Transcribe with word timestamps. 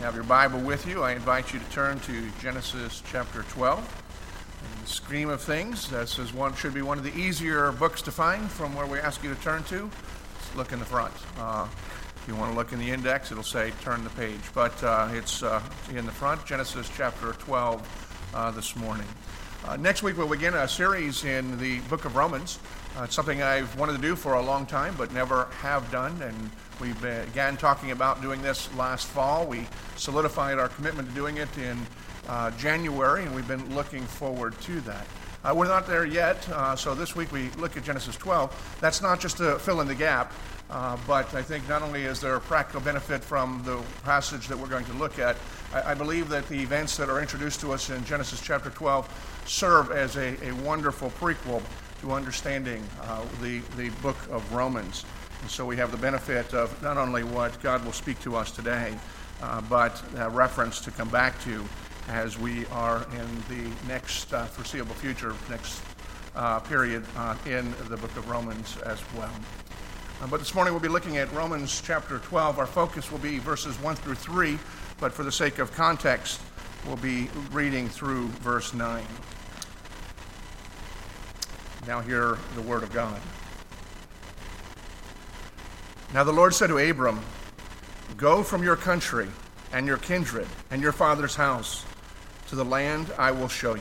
have 0.00 0.14
your 0.14 0.24
Bible 0.24 0.60
with 0.60 0.86
you, 0.86 1.02
I 1.02 1.12
invite 1.12 1.52
you 1.52 1.58
to 1.58 1.64
turn 1.70 1.98
to 2.00 2.30
Genesis 2.40 3.02
chapter 3.10 3.42
12. 3.42 3.78
In 4.62 4.82
the 4.84 4.88
scheme 4.88 5.28
of 5.28 5.40
things, 5.40 5.90
this 5.90 6.20
is 6.20 6.32
one 6.32 6.54
should 6.54 6.72
be 6.72 6.82
one 6.82 6.98
of 6.98 7.04
the 7.04 7.14
easier 7.16 7.72
books 7.72 8.00
to 8.02 8.12
find 8.12 8.48
from 8.48 8.76
where 8.76 8.86
we 8.86 9.00
ask 9.00 9.24
you 9.24 9.34
to 9.34 9.40
turn 9.40 9.64
to. 9.64 9.90
Let's 10.34 10.56
look 10.56 10.72
in 10.72 10.78
the 10.78 10.84
front. 10.84 11.12
Uh, 11.36 11.66
if 12.16 12.24
you 12.28 12.36
want 12.36 12.52
to 12.52 12.56
look 12.56 12.72
in 12.72 12.78
the 12.78 12.88
index, 12.88 13.32
it'll 13.32 13.42
say 13.42 13.72
turn 13.82 14.04
the 14.04 14.10
page, 14.10 14.40
but 14.54 14.80
uh, 14.84 15.08
it's 15.12 15.42
uh, 15.42 15.60
in 15.90 16.06
the 16.06 16.12
front. 16.12 16.46
Genesis 16.46 16.88
chapter 16.96 17.32
12 17.32 18.30
uh, 18.34 18.50
this 18.52 18.76
morning. 18.76 19.06
Uh, 19.66 19.76
next 19.76 20.04
week 20.04 20.16
we'll 20.16 20.28
begin 20.28 20.54
a 20.54 20.68
series 20.68 21.24
in 21.24 21.58
the 21.58 21.80
book 21.90 22.04
of 22.04 22.14
Romans. 22.14 22.60
Uh, 22.98 23.04
it's 23.04 23.14
something 23.14 23.42
I've 23.42 23.78
wanted 23.78 23.92
to 23.92 24.02
do 24.02 24.16
for 24.16 24.34
a 24.34 24.42
long 24.42 24.66
time, 24.66 24.92
but 24.98 25.12
never 25.12 25.44
have 25.60 25.88
done, 25.92 26.20
and 26.20 26.50
we 26.80 26.94
began 26.94 27.56
talking 27.56 27.92
about 27.92 28.20
doing 28.20 28.42
this 28.42 28.74
last 28.74 29.06
fall. 29.06 29.46
We 29.46 29.68
solidified 29.94 30.58
our 30.58 30.68
commitment 30.68 31.08
to 31.08 31.14
doing 31.14 31.36
it 31.36 31.56
in 31.58 31.78
uh, 32.26 32.50
January, 32.52 33.22
and 33.22 33.32
we've 33.36 33.46
been 33.46 33.72
looking 33.72 34.02
forward 34.02 34.60
to 34.62 34.80
that. 34.80 35.06
Uh, 35.44 35.54
we're 35.54 35.68
not 35.68 35.86
there 35.86 36.04
yet, 36.04 36.48
uh, 36.48 36.74
so 36.74 36.92
this 36.92 37.14
week 37.14 37.30
we 37.30 37.50
look 37.50 37.76
at 37.76 37.84
Genesis 37.84 38.16
12. 38.16 38.78
That's 38.80 39.00
not 39.00 39.20
just 39.20 39.36
to 39.36 39.60
fill 39.60 39.80
in 39.80 39.86
the 39.86 39.94
gap, 39.94 40.32
uh, 40.68 40.96
but 41.06 41.32
I 41.34 41.42
think 41.42 41.68
not 41.68 41.82
only 41.82 42.02
is 42.02 42.20
there 42.20 42.34
a 42.34 42.40
practical 42.40 42.80
benefit 42.80 43.22
from 43.22 43.62
the 43.64 43.80
passage 44.02 44.48
that 44.48 44.58
we're 44.58 44.66
going 44.66 44.86
to 44.86 44.94
look 44.94 45.20
at, 45.20 45.36
I, 45.72 45.92
I 45.92 45.94
believe 45.94 46.28
that 46.30 46.48
the 46.48 46.58
events 46.58 46.96
that 46.96 47.08
are 47.08 47.20
introduced 47.20 47.60
to 47.60 47.72
us 47.72 47.90
in 47.90 48.04
Genesis 48.06 48.40
chapter 48.40 48.70
12 48.70 49.44
serve 49.46 49.92
as 49.92 50.16
a, 50.16 50.36
a 50.44 50.50
wonderful 50.50 51.10
prequel 51.10 51.62
to 52.00 52.12
understanding 52.12 52.82
uh, 53.02 53.24
the, 53.42 53.60
the 53.76 53.90
book 54.02 54.16
of 54.30 54.52
Romans. 54.52 55.04
And 55.42 55.50
so 55.50 55.64
we 55.64 55.76
have 55.76 55.90
the 55.90 55.96
benefit 55.96 56.54
of 56.54 56.82
not 56.82 56.96
only 56.96 57.24
what 57.24 57.60
God 57.62 57.84
will 57.84 57.92
speak 57.92 58.20
to 58.20 58.36
us 58.36 58.50
today, 58.50 58.94
uh, 59.42 59.60
but 59.62 60.02
a 60.16 60.28
reference 60.28 60.80
to 60.80 60.90
come 60.90 61.08
back 61.08 61.40
to 61.42 61.64
as 62.08 62.38
we 62.38 62.66
are 62.66 63.06
in 63.12 63.56
the 63.56 63.70
next 63.86 64.32
uh, 64.32 64.46
foreseeable 64.46 64.94
future, 64.94 65.34
next 65.50 65.82
uh, 66.34 66.60
period 66.60 67.04
uh, 67.16 67.36
in 67.46 67.72
the 67.88 67.96
book 67.96 68.16
of 68.16 68.28
Romans 68.28 68.76
as 68.86 69.00
well. 69.16 69.32
Uh, 70.20 70.26
but 70.26 70.38
this 70.38 70.54
morning 70.54 70.72
we'll 70.72 70.82
be 70.82 70.88
looking 70.88 71.18
at 71.18 71.32
Romans 71.32 71.80
chapter 71.84 72.18
12. 72.18 72.58
Our 72.58 72.66
focus 72.66 73.12
will 73.12 73.18
be 73.18 73.38
verses 73.38 73.76
1 73.80 73.96
through 73.96 74.16
3, 74.16 74.58
but 74.98 75.12
for 75.12 75.22
the 75.22 75.32
sake 75.32 75.58
of 75.58 75.72
context, 75.72 76.40
we'll 76.86 76.96
be 76.96 77.28
reading 77.52 77.88
through 77.88 78.28
verse 78.28 78.74
9. 78.74 79.04
Now, 81.88 82.02
hear 82.02 82.36
the 82.54 82.60
word 82.60 82.82
of 82.82 82.92
God. 82.92 83.18
Now 86.12 86.22
the 86.22 86.34
Lord 86.34 86.52
said 86.52 86.66
to 86.66 86.76
Abram, 86.76 87.18
Go 88.18 88.42
from 88.42 88.62
your 88.62 88.76
country 88.76 89.26
and 89.72 89.86
your 89.86 89.96
kindred 89.96 90.46
and 90.70 90.82
your 90.82 90.92
father's 90.92 91.34
house 91.34 91.86
to 92.48 92.56
the 92.56 92.64
land 92.64 93.10
I 93.18 93.30
will 93.30 93.48
show 93.48 93.74
you. 93.74 93.80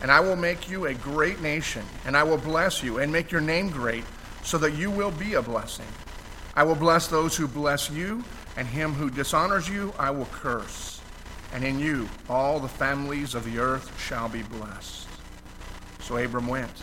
And 0.00 0.10
I 0.10 0.20
will 0.20 0.34
make 0.34 0.70
you 0.70 0.86
a 0.86 0.94
great 0.94 1.42
nation, 1.42 1.84
and 2.06 2.16
I 2.16 2.22
will 2.22 2.38
bless 2.38 2.82
you 2.82 3.00
and 3.00 3.12
make 3.12 3.30
your 3.30 3.42
name 3.42 3.68
great, 3.68 4.04
so 4.42 4.56
that 4.56 4.72
you 4.72 4.90
will 4.90 5.10
be 5.10 5.34
a 5.34 5.42
blessing. 5.42 5.86
I 6.56 6.62
will 6.62 6.74
bless 6.74 7.06
those 7.06 7.36
who 7.36 7.46
bless 7.46 7.90
you, 7.90 8.24
and 8.56 8.66
him 8.66 8.94
who 8.94 9.10
dishonors 9.10 9.68
you 9.68 9.92
I 9.98 10.10
will 10.10 10.28
curse. 10.32 11.02
And 11.52 11.64
in 11.64 11.78
you 11.78 12.08
all 12.30 12.60
the 12.60 12.68
families 12.68 13.34
of 13.34 13.44
the 13.44 13.58
earth 13.58 13.92
shall 14.00 14.30
be 14.30 14.42
blessed. 14.42 15.06
So 16.00 16.16
Abram 16.18 16.48
went, 16.48 16.82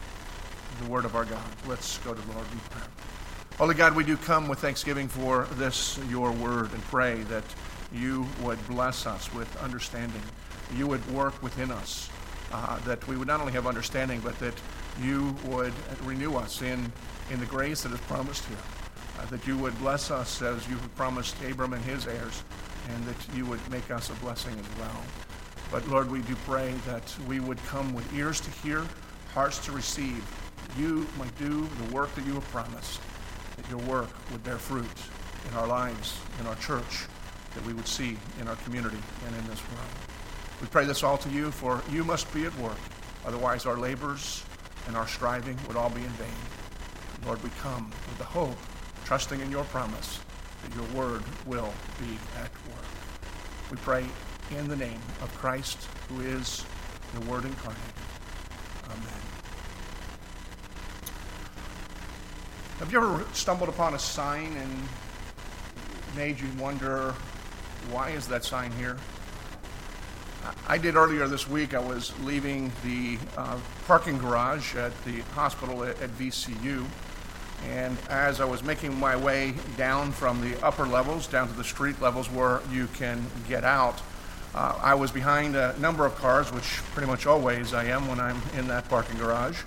The 0.79 0.89
word 0.89 1.05
of 1.05 1.15
our 1.15 1.25
God. 1.25 1.43
Let's 1.67 1.97
go 1.99 2.13
to 2.13 2.21
the 2.21 2.33
Lord 2.33 2.45
in 2.51 2.59
prayer. 2.59 2.87
Holy 3.57 3.75
God, 3.75 3.95
we 3.95 4.03
do 4.03 4.17
come 4.17 4.47
with 4.47 4.59
thanksgiving 4.59 5.07
for 5.07 5.45
this, 5.53 5.99
your 6.09 6.31
word, 6.31 6.73
and 6.73 6.81
pray 6.85 7.21
that 7.23 7.43
you 7.93 8.25
would 8.41 8.57
bless 8.67 9.05
us 9.05 9.31
with 9.33 9.55
understanding. 9.61 10.21
You 10.75 10.87
would 10.87 11.05
work 11.11 11.43
within 11.43 11.69
us, 11.69 12.09
uh, 12.51 12.79
that 12.85 13.07
we 13.07 13.17
would 13.17 13.27
not 13.27 13.39
only 13.39 13.53
have 13.53 13.67
understanding, 13.67 14.21
but 14.21 14.39
that 14.39 14.55
you 15.01 15.35
would 15.45 15.73
renew 16.03 16.35
us 16.35 16.61
in, 16.61 16.91
in 17.29 17.39
the 17.39 17.45
grace 17.45 17.83
that 17.83 17.91
is 17.91 17.99
promised 18.01 18.45
here. 18.45 18.57
Uh, 19.19 19.25
that 19.25 19.45
you 19.45 19.57
would 19.57 19.77
bless 19.77 20.09
us 20.09 20.41
as 20.41 20.67
you 20.67 20.75
have 20.77 20.95
promised 20.95 21.35
Abram 21.43 21.73
and 21.73 21.83
his 21.83 22.07
heirs, 22.07 22.43
and 22.89 23.05
that 23.05 23.35
you 23.35 23.45
would 23.45 23.59
make 23.69 23.91
us 23.91 24.09
a 24.09 24.13
blessing 24.13 24.57
as 24.57 24.79
well. 24.79 25.03
But 25.71 25.87
Lord, 25.87 26.09
we 26.09 26.21
do 26.21 26.35
pray 26.47 26.73
that 26.87 27.15
we 27.27 27.39
would 27.39 27.63
come 27.65 27.93
with 27.93 28.11
ears 28.13 28.41
to 28.41 28.49
hear, 28.49 28.85
hearts 29.33 29.63
to 29.65 29.71
receive. 29.71 30.25
You 30.77 31.07
might 31.17 31.37
do 31.37 31.67
the 31.85 31.93
work 31.93 32.13
that 32.15 32.25
you 32.25 32.33
have 32.33 32.47
promised 32.51 32.99
that 33.57 33.69
your 33.69 33.79
work 33.79 34.09
would 34.31 34.43
bear 34.43 34.57
fruit 34.57 34.85
in 35.49 35.57
our 35.57 35.67
lives, 35.67 36.19
in 36.39 36.47
our 36.47 36.55
church, 36.55 37.05
that 37.53 37.65
we 37.65 37.73
would 37.73 37.87
see 37.87 38.17
in 38.39 38.47
our 38.47 38.55
community 38.57 38.99
and 39.25 39.35
in 39.35 39.47
this 39.47 39.61
world. 39.69 39.89
We 40.61 40.67
pray 40.67 40.85
this 40.85 41.03
all 41.03 41.17
to 41.17 41.29
you, 41.29 41.51
for 41.51 41.81
you 41.91 42.03
must 42.03 42.31
be 42.33 42.45
at 42.45 42.57
work. 42.57 42.77
Otherwise, 43.25 43.65
our 43.65 43.77
labors 43.77 44.43
and 44.87 44.95
our 44.95 45.07
striving 45.07 45.57
would 45.67 45.75
all 45.75 45.89
be 45.89 46.01
in 46.01 46.09
vain. 46.11 46.29
Lord, 47.25 47.43
we 47.43 47.49
come 47.61 47.91
with 48.07 48.17
the 48.17 48.23
hope, 48.23 48.57
trusting 49.05 49.39
in 49.41 49.51
your 49.51 49.63
promise 49.65 50.19
that 50.63 50.75
your 50.75 50.85
word 50.93 51.23
will 51.45 51.73
be 51.99 52.17
at 52.37 52.51
work. 52.69 52.85
We 53.69 53.77
pray 53.77 54.05
in 54.57 54.67
the 54.67 54.75
name 54.75 54.99
of 55.21 55.33
Christ, 55.37 55.87
who 56.09 56.21
is 56.21 56.65
the 57.13 57.21
Word 57.21 57.45
incarnate. 57.45 57.79
Amen. 58.85 59.20
Have 62.81 62.91
you 62.91 62.97
ever 62.97 63.23
stumbled 63.33 63.69
upon 63.69 63.93
a 63.93 63.99
sign 63.99 64.57
and 64.57 64.89
made 66.15 66.39
you 66.39 66.47
wonder, 66.59 67.13
why 67.91 68.09
is 68.09 68.27
that 68.29 68.43
sign 68.43 68.71
here? 68.71 68.97
I 70.67 70.79
did 70.79 70.95
earlier 70.95 71.27
this 71.27 71.47
week. 71.47 71.75
I 71.75 71.79
was 71.79 72.11
leaving 72.21 72.71
the 72.83 73.19
uh, 73.37 73.59
parking 73.85 74.17
garage 74.17 74.75
at 74.75 74.91
the 75.05 75.21
hospital 75.35 75.83
at, 75.83 76.01
at, 76.01 76.09
VCU, 76.17 76.83
and 77.69 77.99
as 78.09 78.41
I 78.41 78.45
was 78.45 78.63
making 78.63 78.99
my 78.99 79.15
way 79.15 79.53
down 79.77 80.11
from 80.11 80.41
the 80.41 80.59
upper 80.65 80.87
levels 80.87 81.27
down 81.27 81.49
to 81.49 81.53
the 81.53 81.63
street 81.63 82.01
levels 82.01 82.31
where 82.31 82.61
you 82.71 82.87
can 82.95 83.23
get 83.47 83.63
out, 83.63 84.01
uh, 84.55 84.79
I 84.81 84.95
was 84.95 85.11
behind 85.11 85.55
a 85.55 85.77
number 85.77 86.03
of 86.03 86.15
cars, 86.15 86.51
which 86.51 86.81
pretty 86.95 87.07
much 87.07 87.27
always 87.27 87.75
I 87.75 87.85
am 87.85 88.07
when 88.07 88.19
I'm 88.19 88.41
in 88.57 88.67
that 88.69 88.89
parking 88.89 89.19
garage. 89.19 89.61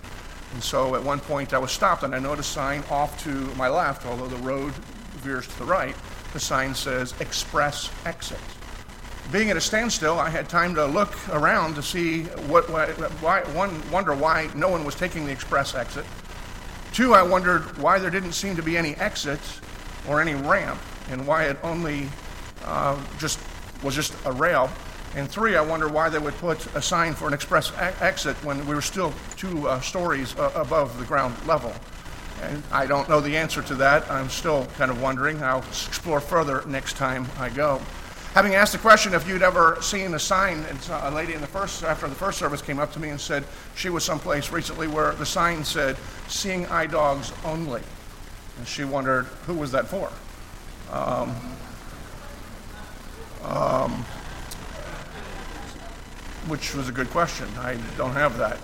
And 0.54 0.62
so 0.62 0.94
at 0.94 1.02
one 1.02 1.18
point 1.18 1.52
I 1.52 1.58
was 1.58 1.72
stopped 1.72 2.04
and 2.04 2.14
I 2.14 2.20
noticed 2.20 2.50
a 2.50 2.54
sign 2.54 2.84
off 2.88 3.22
to 3.24 3.30
my 3.56 3.68
left, 3.68 4.06
although 4.06 4.28
the 4.28 4.36
road 4.36 4.72
veers 5.18 5.48
to 5.48 5.58
the 5.58 5.64
right. 5.64 5.96
The 6.32 6.40
sign 6.40 6.74
says 6.74 7.12
express 7.20 7.90
exit. 8.06 8.38
Being 9.32 9.50
at 9.50 9.56
a 9.56 9.60
standstill, 9.60 10.18
I 10.18 10.28
had 10.30 10.48
time 10.48 10.74
to 10.76 10.86
look 10.86 11.12
around 11.30 11.74
to 11.74 11.82
see 11.82 12.24
what, 12.46 12.70
why, 12.70 13.40
one, 13.52 13.90
wonder 13.90 14.14
why 14.14 14.48
no 14.54 14.68
one 14.68 14.84
was 14.84 14.94
taking 14.94 15.26
the 15.26 15.32
express 15.32 15.74
exit. 15.74 16.04
Two, 16.92 17.14
I 17.14 17.22
wondered 17.22 17.76
why 17.78 17.98
there 17.98 18.10
didn't 18.10 18.32
seem 18.32 18.54
to 18.54 18.62
be 18.62 18.76
any 18.76 18.94
exit 18.96 19.40
or 20.08 20.20
any 20.20 20.34
ramp 20.34 20.80
and 21.10 21.26
why 21.26 21.44
it 21.44 21.56
only 21.64 22.08
uh, 22.64 22.96
just 23.18 23.40
was 23.82 23.94
just 23.96 24.14
a 24.24 24.32
rail. 24.32 24.70
And 25.16 25.30
three, 25.30 25.56
I 25.56 25.60
wonder 25.60 25.88
why 25.88 26.08
they 26.08 26.18
would 26.18 26.34
put 26.34 26.66
a 26.74 26.82
sign 26.82 27.14
for 27.14 27.28
an 27.28 27.34
express 27.34 27.70
a- 27.72 28.02
exit 28.02 28.36
when 28.44 28.66
we 28.66 28.74
were 28.74 28.82
still 28.82 29.12
two 29.36 29.68
uh, 29.68 29.80
stories 29.80 30.36
uh, 30.36 30.50
above 30.56 30.98
the 30.98 31.04
ground 31.04 31.34
level. 31.46 31.72
And 32.42 32.62
I 32.72 32.86
don't 32.86 33.08
know 33.08 33.20
the 33.20 33.36
answer 33.36 33.62
to 33.62 33.74
that. 33.76 34.10
I'm 34.10 34.28
still 34.28 34.66
kind 34.76 34.90
of 34.90 35.00
wondering. 35.00 35.42
I'll 35.42 35.60
explore 35.60 36.20
further 36.20 36.64
next 36.66 36.96
time 36.96 37.26
I 37.38 37.48
go. 37.48 37.80
Having 38.34 38.56
asked 38.56 38.72
the 38.72 38.78
question 38.78 39.14
if 39.14 39.28
you'd 39.28 39.42
ever 39.42 39.78
seen 39.80 40.12
a 40.14 40.18
sign, 40.18 40.64
and 40.68 40.78
a 40.90 41.10
lady 41.12 41.34
in 41.34 41.40
the 41.40 41.46
first 41.46 41.84
after 41.84 42.08
the 42.08 42.16
first 42.16 42.36
service 42.36 42.60
came 42.60 42.80
up 42.80 42.92
to 42.94 42.98
me 42.98 43.10
and 43.10 43.20
said 43.20 43.44
she 43.76 43.90
was 43.90 44.04
someplace 44.04 44.50
recently 44.50 44.88
where 44.88 45.12
the 45.12 45.24
sign 45.24 45.64
said 45.64 45.96
"Seeing 46.26 46.66
Eye 46.66 46.86
Dogs 46.86 47.32
Only," 47.44 47.82
and 48.58 48.66
she 48.66 48.82
wondered 48.82 49.26
who 49.46 49.54
was 49.54 49.70
that 49.70 49.86
for. 49.86 50.10
Um, 50.90 51.36
um, 53.44 54.04
which 56.48 56.74
was 56.74 56.88
a 56.88 56.92
good 56.92 57.10
question. 57.10 57.48
I 57.58 57.76
don't 57.96 58.12
have 58.12 58.38
that. 58.38 58.58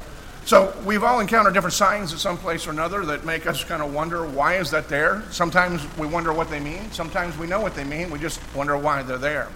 So 0.45 0.75
we've 0.85 1.05
all 1.05 1.21
encountered 1.21 1.55
different 1.55 1.75
signs 1.75 2.13
at 2.13 2.19
some 2.19 2.39
place 2.39 2.67
or 2.67 2.71
another 2.71 3.05
that 3.07 3.25
make 3.25 3.47
us 3.47 3.63
kind 3.63 3.83
of 3.83 3.93
wonder 3.93 4.27
why 4.27 4.57
is 4.57 4.71
that 4.71 4.89
there. 4.89 5.23
Sometimes 5.31 5.83
we 5.97 6.07
wonder 6.07 6.33
what 6.33 6.51
they 6.51 6.61
mean. 6.61 6.91
Sometimes 6.93 7.37
we 7.39 7.47
know 7.47 7.61
what 7.61 7.75
they 7.75 7.85
mean. 7.85 8.11
We 8.11 8.19
just 8.19 8.41
wonder 8.55 8.77
why 8.77 9.03
they're 9.03 9.19
there. 9.19 9.49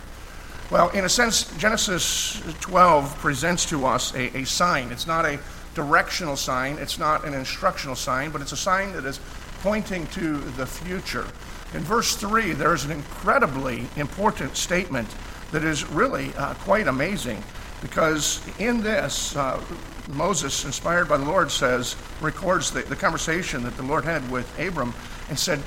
Well, 0.70 0.90
in 0.90 1.04
a 1.04 1.08
sense, 1.08 1.56
Genesis 1.56 2.40
12 2.60 3.18
presents 3.18 3.64
to 3.66 3.86
us 3.86 4.14
a, 4.14 4.36
a 4.38 4.44
sign. 4.44 4.90
It's 4.92 5.06
not 5.06 5.24
a 5.24 5.38
directional 5.74 6.36
sign. 6.36 6.78
It's 6.78 6.98
not 6.98 7.24
an 7.24 7.34
instructional 7.34 7.96
sign, 7.96 8.30
but 8.30 8.40
it's 8.40 8.52
a 8.52 8.56
sign 8.56 8.92
that 8.92 9.04
is 9.04 9.20
pointing 9.62 10.06
to 10.08 10.38
the 10.38 10.66
future. 10.66 11.26
In 11.74 11.80
verse 11.80 12.16
3, 12.16 12.52
there's 12.52 12.84
an 12.84 12.92
incredibly 12.92 13.86
important 13.96 14.56
statement 14.56 15.08
that 15.50 15.64
is 15.64 15.84
really 15.90 16.32
uh, 16.36 16.54
quite 16.54 16.86
amazing 16.86 17.42
because 17.84 18.40
in 18.58 18.82
this, 18.82 19.36
uh, 19.36 19.62
Moses, 20.08 20.64
inspired 20.64 21.06
by 21.06 21.18
the 21.18 21.24
Lord, 21.26 21.50
says, 21.50 21.96
records 22.22 22.70
the, 22.70 22.80
the 22.80 22.96
conversation 22.96 23.62
that 23.64 23.76
the 23.76 23.82
Lord 23.82 24.04
had 24.04 24.28
with 24.30 24.58
Abram 24.58 24.94
and 25.28 25.38
said, 25.38 25.60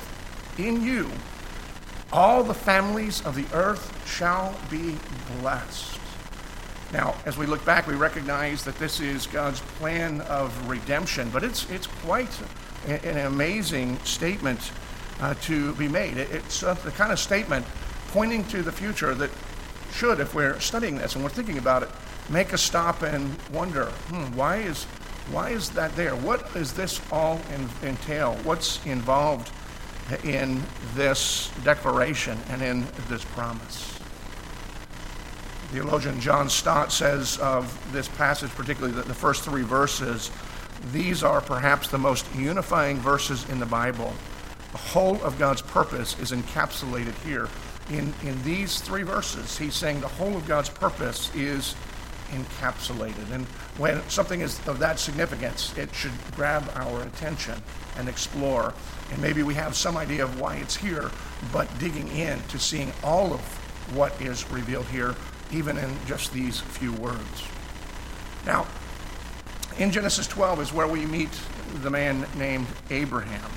In 0.58 0.82
you, 0.82 1.08
all 2.12 2.42
the 2.42 2.54
families 2.54 3.24
of 3.24 3.36
the 3.36 3.46
earth 3.54 3.94
shall 4.04 4.58
be 4.68 4.96
blessed. 5.38 6.00
Now, 6.92 7.14
as 7.24 7.38
we 7.38 7.46
look 7.46 7.64
back, 7.64 7.86
we 7.86 7.94
recognize 7.94 8.64
that 8.64 8.76
this 8.80 8.98
is 8.98 9.28
God's 9.28 9.60
plan 9.78 10.20
of 10.22 10.68
redemption, 10.68 11.30
but 11.30 11.44
it's, 11.44 11.70
it's 11.70 11.86
quite 11.86 12.36
an 12.88 13.18
amazing 13.26 13.96
statement 14.00 14.72
uh, 15.20 15.34
to 15.42 15.72
be 15.74 15.86
made. 15.86 16.16
It's 16.16 16.64
uh, 16.64 16.74
the 16.74 16.90
kind 16.90 17.12
of 17.12 17.20
statement 17.20 17.64
pointing 18.08 18.42
to 18.46 18.62
the 18.62 18.72
future 18.72 19.14
that 19.14 19.30
should, 19.92 20.18
if 20.18 20.34
we're 20.34 20.58
studying 20.58 20.98
this 20.98 21.14
and 21.14 21.22
we're 21.22 21.30
thinking 21.30 21.58
about 21.58 21.84
it, 21.84 21.90
make 22.28 22.52
us 22.52 22.62
stop 22.62 23.02
and 23.02 23.36
wonder, 23.52 23.86
hmm, 23.86 24.36
why 24.36 24.56
is 24.56 24.86
why 25.30 25.50
is 25.50 25.70
that 25.70 25.94
there? 25.94 26.16
What 26.16 26.52
does 26.54 26.72
this 26.72 27.00
all 27.12 27.38
in, 27.54 27.68
entail? 27.86 28.34
What's 28.44 28.84
involved 28.86 29.50
in 30.24 30.62
this 30.94 31.50
declaration 31.64 32.38
and 32.48 32.62
in 32.62 32.86
this 33.08 33.24
promise? 33.24 33.98
Theologian 35.70 36.18
John 36.18 36.48
Stott 36.48 36.90
says 36.92 37.36
of 37.38 37.92
this 37.92 38.08
passage, 38.08 38.50
particularly 38.52 38.94
the, 38.94 39.02
the 39.02 39.14
first 39.14 39.44
three 39.44 39.64
verses, 39.64 40.30
these 40.92 41.22
are 41.22 41.42
perhaps 41.42 41.88
the 41.88 41.98
most 41.98 42.24
unifying 42.34 42.96
verses 42.96 43.46
in 43.50 43.58
the 43.58 43.66
Bible. 43.66 44.14
The 44.72 44.78
whole 44.78 45.22
of 45.22 45.38
God's 45.38 45.60
purpose 45.60 46.18
is 46.20 46.32
encapsulated 46.32 47.14
here. 47.22 47.48
In, 47.90 48.14
in 48.22 48.42
these 48.44 48.80
three 48.80 49.02
verses, 49.02 49.58
he's 49.58 49.74
saying 49.74 50.00
the 50.00 50.08
whole 50.08 50.36
of 50.36 50.46
God's 50.46 50.70
purpose 50.70 51.34
is 51.34 51.74
encapsulated. 52.30 53.30
And 53.32 53.46
when 53.76 54.06
something 54.08 54.40
is 54.40 54.66
of 54.66 54.78
that 54.78 54.98
significance, 54.98 55.76
it 55.76 55.94
should 55.94 56.12
grab 56.34 56.70
our 56.74 57.02
attention 57.02 57.62
and 57.96 58.08
explore. 58.08 58.74
And 59.12 59.20
maybe 59.20 59.42
we 59.42 59.54
have 59.54 59.76
some 59.76 59.96
idea 59.96 60.24
of 60.24 60.40
why 60.40 60.56
it's 60.56 60.76
here, 60.76 61.10
but 61.52 61.68
digging 61.78 62.08
in 62.08 62.40
to 62.48 62.58
seeing 62.58 62.92
all 63.02 63.32
of 63.32 63.40
what 63.94 64.20
is 64.20 64.50
revealed 64.50 64.86
here, 64.86 65.14
even 65.52 65.78
in 65.78 65.96
just 66.06 66.32
these 66.32 66.60
few 66.60 66.92
words. 66.92 67.44
Now, 68.44 68.66
in 69.78 69.90
Genesis 69.92 70.26
12 70.26 70.60
is 70.60 70.72
where 70.72 70.88
we 70.88 71.06
meet 71.06 71.30
the 71.82 71.90
man 71.90 72.26
named 72.36 72.66
Abraham. 72.90 73.50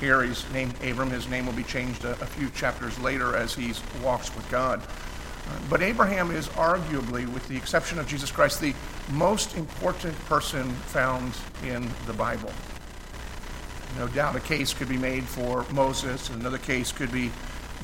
Here 0.00 0.22
he's 0.22 0.44
named 0.52 0.74
Abram. 0.82 1.10
His 1.10 1.28
name 1.28 1.46
will 1.46 1.52
be 1.52 1.62
changed 1.62 2.04
a, 2.04 2.10
a 2.12 2.26
few 2.26 2.50
chapters 2.50 2.98
later 2.98 3.36
as 3.36 3.54
he 3.54 3.72
walks 4.02 4.34
with 4.34 4.48
God. 4.50 4.82
But 5.68 5.82
Abraham 5.82 6.30
is 6.30 6.48
arguably, 6.48 7.26
with 7.32 7.46
the 7.48 7.56
exception 7.56 7.98
of 7.98 8.06
Jesus 8.06 8.30
Christ, 8.30 8.60
the 8.60 8.74
most 9.10 9.56
important 9.56 10.18
person 10.26 10.70
found 10.70 11.34
in 11.64 11.90
the 12.06 12.12
Bible. 12.12 12.52
No 13.98 14.08
doubt 14.08 14.36
a 14.36 14.40
case 14.40 14.72
could 14.72 14.88
be 14.88 14.96
made 14.96 15.24
for 15.24 15.66
Moses, 15.72 16.30
another 16.30 16.58
case 16.58 16.92
could 16.92 17.12
be 17.12 17.30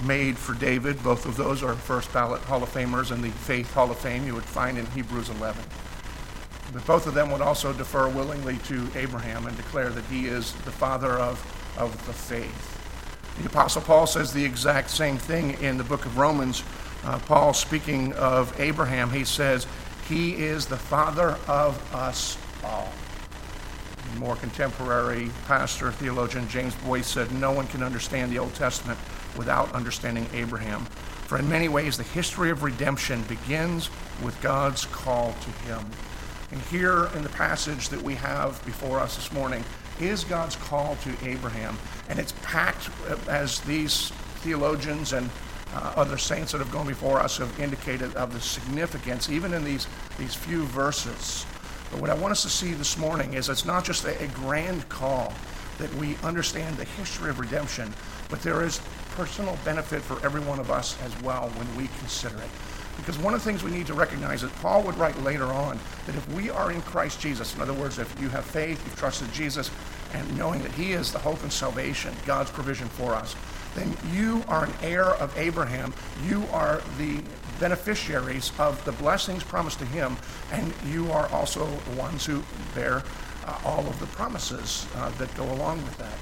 made 0.05 0.39
for 0.39 0.55
David. 0.55 1.03
Both 1.03 1.27
of 1.27 1.37
those 1.37 1.63
are 1.63 1.75
first 1.75 2.13
ballot 2.13 2.41
Hall 2.43 2.63
of 2.63 2.73
Famers 2.73 3.13
in 3.13 3.21
the 3.21 3.31
Faith 3.31 3.73
Hall 3.73 3.91
of 3.91 3.99
Fame 3.99 4.27
you 4.27 4.35
would 4.35 4.45
find 4.45 4.79
in 4.79 4.87
Hebrews 4.87 5.29
11. 5.29 5.63
But 6.73 6.87
both 6.87 7.07
of 7.07 7.15
them 7.15 7.31
would 7.31 7.41
also 7.41 7.73
defer 7.73 8.09
willingly 8.09 8.59
to 8.65 8.89
Abraham 8.95 9.47
and 9.47 9.57
declare 9.57 9.91
that 9.91 10.05
he 10.05 10.27
is 10.27 10.53
the 10.65 10.71
father 10.71 11.13
of, 11.13 11.41
of 11.79 12.07
the 12.07 12.13
faith. 12.13 12.75
The 13.41 13.47
Apostle 13.47 13.83
Paul 13.83 14.07
says 14.07 14.33
the 14.33 14.45
exact 14.45 14.91
same 14.91 15.17
thing 15.17 15.61
in 15.63 15.79
the 15.79 15.85
book 15.85 16.05
of 16.05 16.19
Romans 16.19 16.63
uh, 17.09 17.19
Paul, 17.21 17.55
speaking 17.55 18.13
of 18.13 18.61
Abraham, 18.61 19.11
he 19.11 19.25
says, 19.25 19.67
He 20.11 20.35
is 20.35 20.67
the 20.67 20.77
father 20.77 21.39
of 21.49 21.95
us 21.95 22.37
all. 22.63 22.93
More 24.19 24.37
contemporary 24.37 25.31
pastor, 25.47 25.91
theologian 25.91 26.47
James 26.49 26.75
Boice 26.75 27.07
said, 27.07 27.33
No 27.33 27.51
one 27.51 27.67
can 27.67 27.83
understand 27.83 28.31
the 28.31 28.39
Old 28.39 28.55
Testament 28.55 28.99
without 29.39 29.73
understanding 29.73 30.27
Abraham. 30.35 30.85
For 30.85 31.39
in 31.39 31.49
many 31.49 31.71
ways, 31.71 31.97
the 31.97 32.03
history 32.03 32.51
of 32.51 32.63
redemption 32.63 33.23
begins 33.23 33.89
with 34.23 34.39
God's 34.43 34.85
call 34.85 35.33
to 35.33 35.51
him. 35.67 35.87
And 36.53 36.61
here 36.61 37.09
in 37.15 37.23
the 37.23 37.31
passage 37.31 37.89
that 37.89 38.03
we 38.03 38.17
have 38.17 38.63
before 38.67 38.99
us 38.99 39.17
this 39.17 39.33
morning 39.33 39.65
is 39.99 40.25
God's 40.25 40.57
call 40.57 40.97
to 40.97 41.27
Abraham. 41.27 41.79
And 42.11 42.19
it's 42.19 42.35
packed, 42.43 42.91
as 43.29 43.61
these 43.61 44.11
theologians 44.43 45.15
and 45.15 45.31
uh, 45.75 45.93
other 45.97 46.19
saints 46.19 46.53
that 46.53 46.59
have 46.59 46.73
gone 46.73 46.87
before 46.87 47.21
us 47.21 47.39
have 47.39 47.61
indicated 47.61 48.15
of 48.15 48.33
the 48.33 48.41
significance, 48.41 49.29
even 49.31 49.53
in 49.53 49.65
these, 49.65 49.87
these 50.19 50.35
few 50.35 50.65
verses. 50.65 51.45
But 51.91 52.01
what 52.01 52.11
I 52.11 52.15
want 52.15 52.33
us 52.33 52.43
to 52.43 52.51
see 52.51 52.73
this 52.73 52.99
morning 52.99 53.35
is 53.35 53.49
it's 53.49 53.65
not 53.65 53.85
just 53.85 54.05
a, 54.05 54.23
a 54.23 54.29
grand 54.29 54.89
call 54.89 55.33
that 55.79 55.93
we 55.95 56.17
understand 56.25 56.77
the 56.77 56.85
history 56.85 57.31
of 57.31 57.39
redemption, 57.39 57.93
but 58.29 58.43
there 58.43 58.65
is 58.65 58.81
personal 59.15 59.57
benefit 59.65 60.03
for 60.03 60.25
every 60.25 60.41
one 60.41 60.59
of 60.59 60.71
us 60.71 61.01
as 61.03 61.23
well 61.23 61.49
when 61.51 61.77
we 61.77 61.89
consider 61.99 62.37
it. 62.39 62.51
Because 62.97 63.17
one 63.19 63.33
of 63.33 63.43
the 63.43 63.49
things 63.49 63.63
we 63.63 63.71
need 63.71 63.87
to 63.87 63.95
recognize 63.95 64.43
is 64.43 64.51
Paul 64.61 64.83
would 64.83 64.97
write 64.97 65.17
later 65.23 65.45
on 65.45 65.79
that 66.07 66.17
if 66.17 66.29
we 66.33 66.51
are 66.51 66.73
in 66.73 66.83
Christ 66.83 67.21
Jesus, 67.21 67.55
in 67.55 67.63
other 67.63 67.73
words, 67.73 67.99
if 67.99 68.21
you 68.21 68.29
have 68.31 68.45
faith, 68.45 68.85
you've 68.85 68.99
trusted 68.99 69.33
Jesus, 69.33 69.71
and 70.15 70.37
knowing 70.37 70.63
that 70.63 70.73
He 70.73 70.93
is 70.93 71.13
the 71.13 71.19
hope 71.19 71.41
and 71.43 71.53
salvation, 71.53 72.13
God's 72.27 72.51
provision 72.51 72.89
for 72.89 73.15
us, 73.15 73.37
you 74.13 74.43
are 74.49 74.65
an 74.65 74.73
heir 74.83 75.05
of 75.05 75.37
Abraham. 75.37 75.93
You 76.27 76.45
are 76.53 76.81
the 76.97 77.23
beneficiaries 77.61 78.53
of 78.59 78.83
the 78.85 78.93
blessings 78.93 79.43
promised 79.43 79.79
to 79.81 79.85
him, 79.87 80.17
and 80.53 80.73
you 80.87 81.11
are 81.11 81.29
also 81.29 81.67
the 81.67 81.97
ones 81.97 82.25
who 82.25 82.43
bear 82.75 83.03
uh, 83.47 83.59
all 83.65 83.87
of 83.87 83.99
the 84.01 84.07
promises 84.07 84.87
uh, 84.97 85.11
that 85.19 85.35
go 85.37 85.45
along 85.53 85.83
with 85.85 85.99
that. 85.99 86.19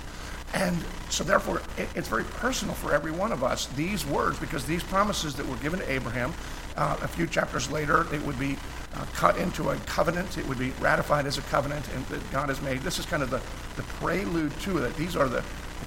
And 0.54 0.76
so, 1.10 1.24
therefore, 1.24 1.60
it, 1.76 1.88
it's 1.94 2.08
very 2.08 2.24
personal 2.24 2.74
for 2.74 2.94
every 2.94 3.10
one 3.10 3.32
of 3.32 3.42
us, 3.42 3.66
these 3.68 4.06
words, 4.06 4.38
because 4.38 4.64
these 4.64 4.82
promises 4.82 5.34
that 5.34 5.46
were 5.46 5.56
given 5.56 5.80
to 5.80 5.90
Abraham, 5.90 6.32
uh, 6.76 6.96
a 7.02 7.08
few 7.08 7.26
chapters 7.26 7.70
later, 7.70 8.06
it 8.14 8.22
would 8.22 8.38
be 8.38 8.56
uh, 8.94 9.04
cut 9.12 9.36
into 9.38 9.70
a 9.70 9.76
covenant. 9.80 10.38
It 10.38 10.46
would 10.46 10.58
be 10.58 10.70
ratified 10.80 11.26
as 11.26 11.38
a 11.38 11.42
covenant 11.42 11.86
and 11.94 12.06
that 12.06 12.30
God 12.30 12.48
has 12.48 12.62
made. 12.62 12.80
This 12.80 12.98
is 12.98 13.06
kind 13.06 13.22
of 13.22 13.30
the, 13.30 13.40
the 13.76 13.82
prelude 13.94 14.58
to 14.60 14.78
it. 14.78 14.94
These 14.96 15.16
are 15.16 15.28
the 15.28 15.42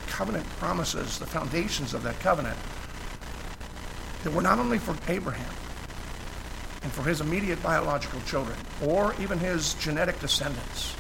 covenant 0.10 0.48
promises, 0.58 1.20
the 1.20 1.26
foundations 1.26 1.94
of 1.94 2.04
that 2.04 2.20
covenant, 2.20 2.58
that 4.24 4.34
were 4.34 4.42
not 4.42 4.60
only 4.60 4.78
for 4.78 4.96
Abraham 5.12 5.54
and 6.84 6.92
for 6.92 7.04
his 7.04 7.22
immediate 7.22 7.62
biological 7.62 8.20
children, 8.22 8.58
or 8.86 9.14
even 9.20 9.38
his 9.38 9.74
genetic 9.76 10.20
descendants, 10.20 10.96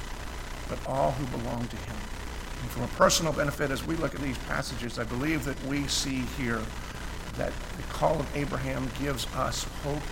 but 0.67 0.77
all 0.85 1.11
who 1.11 1.37
belong 1.37 1.67
to 1.67 1.75
him. 1.75 1.95
And 2.61 2.69
from 2.69 2.83
a 2.83 2.87
personal 2.89 3.31
benefit, 3.31 3.71
as 3.71 3.85
we 3.85 3.95
look 3.95 4.13
at 4.13 4.21
these 4.21 4.37
passages, 4.39 4.99
I 4.99 5.03
believe 5.05 5.45
that 5.45 5.61
we 5.65 5.87
see 5.87 6.21
here 6.37 6.61
that 7.37 7.53
the 7.77 7.83
call 7.83 8.19
of 8.19 8.35
Abraham 8.35 8.89
gives 9.01 9.25
us 9.35 9.63
hope 9.83 10.03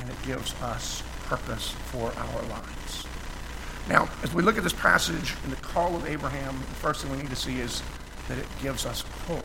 and 0.00 0.08
it 0.08 0.16
gives 0.24 0.54
us 0.62 1.02
purpose 1.24 1.70
for 1.90 2.12
our 2.16 2.42
lives. 2.42 3.06
Now, 3.88 4.08
as 4.22 4.32
we 4.32 4.42
look 4.42 4.56
at 4.58 4.62
this 4.62 4.72
passage 4.72 5.34
and 5.42 5.52
the 5.52 5.56
call 5.56 5.96
of 5.96 6.06
Abraham, 6.06 6.56
the 6.58 6.74
first 6.76 7.02
thing 7.02 7.10
we 7.10 7.18
need 7.18 7.30
to 7.30 7.36
see 7.36 7.58
is 7.58 7.82
that 8.28 8.38
it 8.38 8.46
gives 8.60 8.86
us 8.86 9.02
hope. 9.26 9.44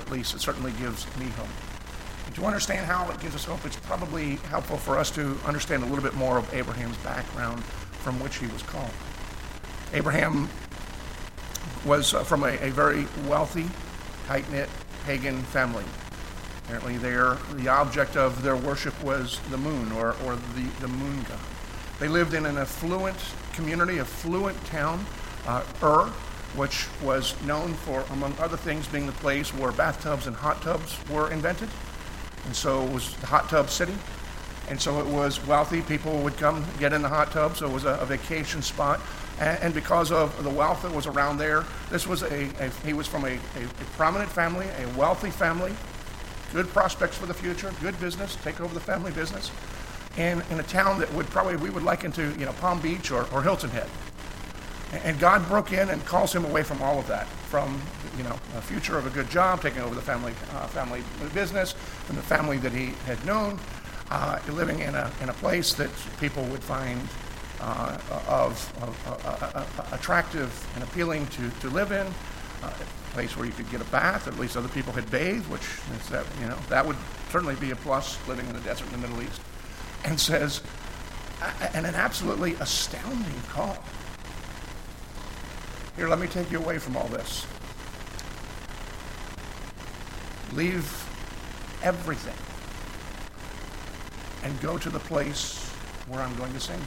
At 0.00 0.10
least 0.10 0.34
it 0.34 0.40
certainly 0.40 0.72
gives 0.72 1.06
me 1.18 1.26
hope. 1.26 1.48
And 2.26 2.34
to 2.34 2.44
understand 2.44 2.86
how 2.86 3.10
it 3.10 3.20
gives 3.20 3.34
us 3.34 3.44
hope, 3.44 3.64
it's 3.64 3.76
probably 3.76 4.36
helpful 4.50 4.76
for 4.76 4.98
us 4.98 5.10
to 5.12 5.38
understand 5.44 5.82
a 5.82 5.86
little 5.86 6.02
bit 6.02 6.14
more 6.14 6.38
of 6.38 6.52
Abraham's 6.52 6.96
background 6.98 7.62
from 7.64 8.18
which 8.20 8.36
he 8.36 8.46
was 8.48 8.62
called. 8.62 8.90
Abraham 9.92 10.48
was 11.84 12.14
uh, 12.14 12.24
from 12.24 12.42
a, 12.42 12.58
a 12.60 12.70
very 12.70 13.06
wealthy, 13.28 13.66
tight 14.26 14.50
knit 14.50 14.68
pagan 15.04 15.42
family. 15.44 15.84
Apparently, 16.64 16.96
their, 16.96 17.36
the 17.54 17.68
object 17.68 18.16
of 18.16 18.42
their 18.42 18.56
worship 18.56 19.00
was 19.04 19.38
the 19.50 19.58
moon 19.58 19.92
or, 19.92 20.16
or 20.24 20.34
the, 20.34 20.68
the 20.80 20.88
moon 20.88 21.22
god. 21.28 21.38
They 22.00 22.08
lived 22.08 22.34
in 22.34 22.44
an 22.44 22.58
affluent 22.58 23.16
community, 23.52 24.00
affluent 24.00 24.62
town, 24.66 25.06
uh, 25.46 25.62
Ur, 25.80 26.12
which 26.56 26.86
was 27.02 27.40
known 27.42 27.74
for, 27.74 28.04
among 28.10 28.34
other 28.38 28.56
things, 28.56 28.86
being 28.88 29.06
the 29.06 29.12
place 29.12 29.52
where 29.54 29.72
bathtubs 29.72 30.26
and 30.26 30.34
hot 30.34 30.62
tubs 30.62 30.98
were 31.10 31.30
invented. 31.30 31.68
And 32.46 32.54
so 32.54 32.84
it 32.84 32.92
was 32.92 33.14
the 33.16 33.26
hot 33.26 33.48
tub 33.48 33.70
city. 33.70 33.94
And 34.68 34.80
so 34.80 34.98
it 35.00 35.06
was 35.06 35.44
wealthy 35.46 35.82
people 35.82 36.18
would 36.22 36.36
come 36.38 36.64
get 36.78 36.92
in 36.92 37.02
the 37.02 37.08
hot 37.08 37.30
tub, 37.30 37.56
so 37.56 37.68
it 37.68 37.72
was 37.72 37.84
a, 37.84 37.94
a 38.00 38.06
vacation 38.06 38.62
spot. 38.62 39.00
And, 39.38 39.58
and, 39.62 39.74
because 39.74 40.10
of 40.10 40.42
the 40.42 40.50
wealth 40.50 40.82
that 40.82 40.92
was 40.92 41.06
around 41.06 41.36
there, 41.36 41.64
this 41.90 42.06
was 42.06 42.22
a, 42.22 42.48
a 42.58 42.70
he 42.84 42.94
was 42.94 43.06
from 43.06 43.24
a, 43.24 43.34
a, 43.34 43.64
a 43.64 43.84
prominent 43.96 44.30
family, 44.30 44.66
a 44.66 44.88
wealthy 44.98 45.30
family, 45.30 45.74
good 46.52 46.68
prospects 46.68 47.18
for 47.18 47.26
the 47.26 47.34
future, 47.34 47.72
good 47.80 47.98
business, 48.00 48.36
take 48.42 48.60
over 48.60 48.72
the 48.72 48.80
family 48.80 49.12
business, 49.12 49.50
in, 50.16 50.42
in 50.50 50.58
a 50.58 50.62
town 50.62 50.98
that 51.00 51.12
would 51.12 51.26
probably 51.26 51.56
we 51.56 51.68
would 51.68 51.82
liken 51.82 52.10
to 52.12 52.34
you 52.38 52.46
know 52.46 52.52
Palm 52.54 52.80
Beach 52.80 53.10
or, 53.10 53.28
or 53.32 53.42
Hilton 53.42 53.70
Head. 53.70 53.88
And 54.92 55.18
God 55.18 55.46
broke 55.48 55.72
in 55.72 55.90
and 55.90 56.04
calls 56.04 56.34
him 56.34 56.44
away 56.44 56.62
from 56.62 56.80
all 56.80 56.98
of 56.98 57.06
that, 57.08 57.26
from 57.26 57.80
you 58.16 58.22
know 58.22 58.38
a 58.56 58.62
future 58.62 58.96
of 58.96 59.06
a 59.06 59.10
good 59.10 59.28
job, 59.28 59.60
taking 59.60 59.80
over 59.82 59.94
the 59.94 60.02
family 60.02 60.32
uh, 60.52 60.66
family 60.68 61.02
business, 61.34 61.74
and 62.08 62.16
the 62.16 62.22
family 62.22 62.58
that 62.58 62.72
he 62.72 62.92
had 63.04 63.24
known, 63.26 63.58
uh, 64.10 64.38
living 64.48 64.80
in 64.80 64.94
a 64.94 65.10
in 65.22 65.28
a 65.28 65.34
place 65.34 65.74
that 65.74 65.90
people 66.20 66.44
would 66.44 66.62
find 66.62 67.00
uh, 67.60 67.98
of, 68.28 68.72
of 68.82 69.08
uh, 69.08 69.28
uh, 69.28 69.64
uh, 69.64 69.86
attractive 69.92 70.52
and 70.74 70.84
appealing 70.84 71.26
to, 71.28 71.50
to 71.60 71.70
live 71.70 71.90
in, 71.90 72.06
a 72.62 72.72
place 73.12 73.36
where 73.36 73.46
you 73.46 73.52
could 73.52 73.70
get 73.70 73.80
a 73.80 73.84
bath, 73.84 74.28
at 74.28 74.38
least 74.38 74.56
other 74.56 74.68
people 74.68 74.92
had 74.92 75.10
bathed, 75.10 75.48
which 75.50 75.62
is 75.98 76.08
that 76.10 76.26
you 76.40 76.46
know 76.46 76.56
that 76.68 76.84
would 76.84 76.96
certainly 77.30 77.54
be 77.56 77.70
a 77.70 77.76
plus 77.76 78.18
living 78.28 78.46
in 78.46 78.54
the 78.54 78.60
desert 78.60 78.86
in 78.92 79.00
the 79.00 79.08
Middle 79.08 79.22
East, 79.22 79.40
and 80.04 80.18
says, 80.20 80.60
and 81.74 81.86
an 81.86 81.94
absolutely 81.94 82.54
astounding 82.54 83.42
call. 83.48 83.78
Here, 85.96 86.08
let 86.08 86.18
me 86.18 86.26
take 86.26 86.50
you 86.50 86.58
away 86.58 86.78
from 86.78 86.96
all 86.96 87.08
this. 87.08 87.46
Leave 90.52 90.84
everything 91.82 92.34
and 94.42 94.60
go 94.60 94.76
to 94.76 94.90
the 94.90 94.98
place 94.98 95.70
where 96.08 96.20
I'm 96.20 96.36
going 96.36 96.52
to 96.52 96.60
send 96.60 96.80
you. 96.80 96.86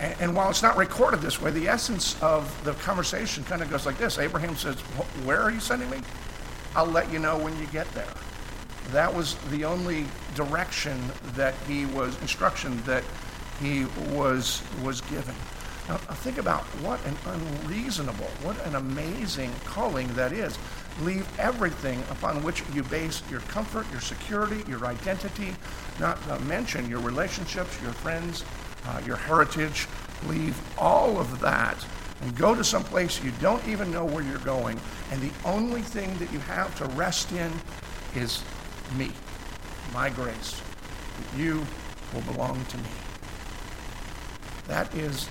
And, 0.00 0.16
and 0.20 0.36
while 0.36 0.50
it's 0.50 0.62
not 0.62 0.76
recorded 0.76 1.20
this 1.20 1.40
way, 1.40 1.50
the 1.52 1.68
essence 1.68 2.20
of 2.20 2.62
the 2.64 2.72
conversation 2.74 3.44
kind 3.44 3.62
of 3.62 3.70
goes 3.70 3.86
like 3.86 3.96
this 3.96 4.18
Abraham 4.18 4.56
says, 4.56 4.80
Where 5.24 5.40
are 5.40 5.50
you 5.50 5.60
sending 5.60 5.88
me? 5.90 6.00
I'll 6.74 6.86
let 6.86 7.12
you 7.12 7.20
know 7.20 7.38
when 7.38 7.56
you 7.58 7.66
get 7.68 7.90
there. 7.94 8.12
That 8.90 9.14
was 9.14 9.36
the 9.50 9.64
only 9.64 10.06
direction 10.34 11.00
that 11.34 11.54
he 11.68 11.86
was, 11.86 12.20
instruction 12.20 12.82
that 12.84 13.04
he 13.60 13.86
was, 14.12 14.62
was 14.82 15.00
given. 15.02 15.34
Now, 15.88 15.98
think 15.98 16.38
about 16.38 16.62
what 16.82 17.04
an 17.04 17.16
unreasonable, 17.26 18.28
what 18.42 18.64
an 18.66 18.74
amazing 18.74 19.52
calling 19.66 20.08
that 20.14 20.32
is. 20.32 20.58
Leave 21.02 21.26
everything 21.38 22.02
upon 22.10 22.42
which 22.42 22.62
you 22.72 22.82
base 22.84 23.22
your 23.30 23.40
comfort, 23.40 23.86
your 23.92 24.00
security, 24.00 24.64
your 24.66 24.86
identity, 24.86 25.54
not 26.00 26.22
to 26.26 26.38
mention 26.40 26.88
your 26.88 27.00
relationships, 27.00 27.80
your 27.82 27.92
friends, 27.92 28.44
uh, 28.86 29.02
your 29.04 29.16
heritage. 29.16 29.86
Leave 30.26 30.58
all 30.78 31.18
of 31.18 31.40
that 31.40 31.84
and 32.22 32.34
go 32.36 32.54
to 32.54 32.64
some 32.64 32.84
place 32.84 33.22
you 33.22 33.32
don't 33.40 33.66
even 33.68 33.90
know 33.90 34.04
where 34.06 34.24
you're 34.24 34.38
going. 34.38 34.80
And 35.10 35.20
the 35.20 35.32
only 35.44 35.82
thing 35.82 36.16
that 36.18 36.32
you 36.32 36.38
have 36.40 36.74
to 36.78 36.86
rest 36.96 37.30
in 37.32 37.52
is 38.14 38.42
me, 38.96 39.10
my 39.92 40.08
grace. 40.08 40.62
You 41.36 41.66
will 42.14 42.22
belong 42.22 42.64
to 42.66 42.76
me. 42.78 42.90
That 44.66 44.94
is 44.94 45.28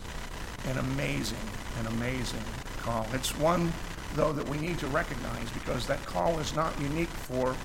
an 0.66 0.78
amazing, 0.78 1.38
an 1.80 1.88
amazing 1.88 2.44
call. 2.82 3.08
It's 3.14 3.38
one, 3.38 3.72
though, 4.16 4.34
that 4.34 4.48
we 4.48 4.58
need 4.58 4.80
to 4.80 4.88
recognize 4.88 5.50
because 5.52 5.88
that 5.88 6.06
call 6.06 6.40
is 6.40 6.56
not 6.56 6.80
unique 6.80 7.10
for 7.10 7.56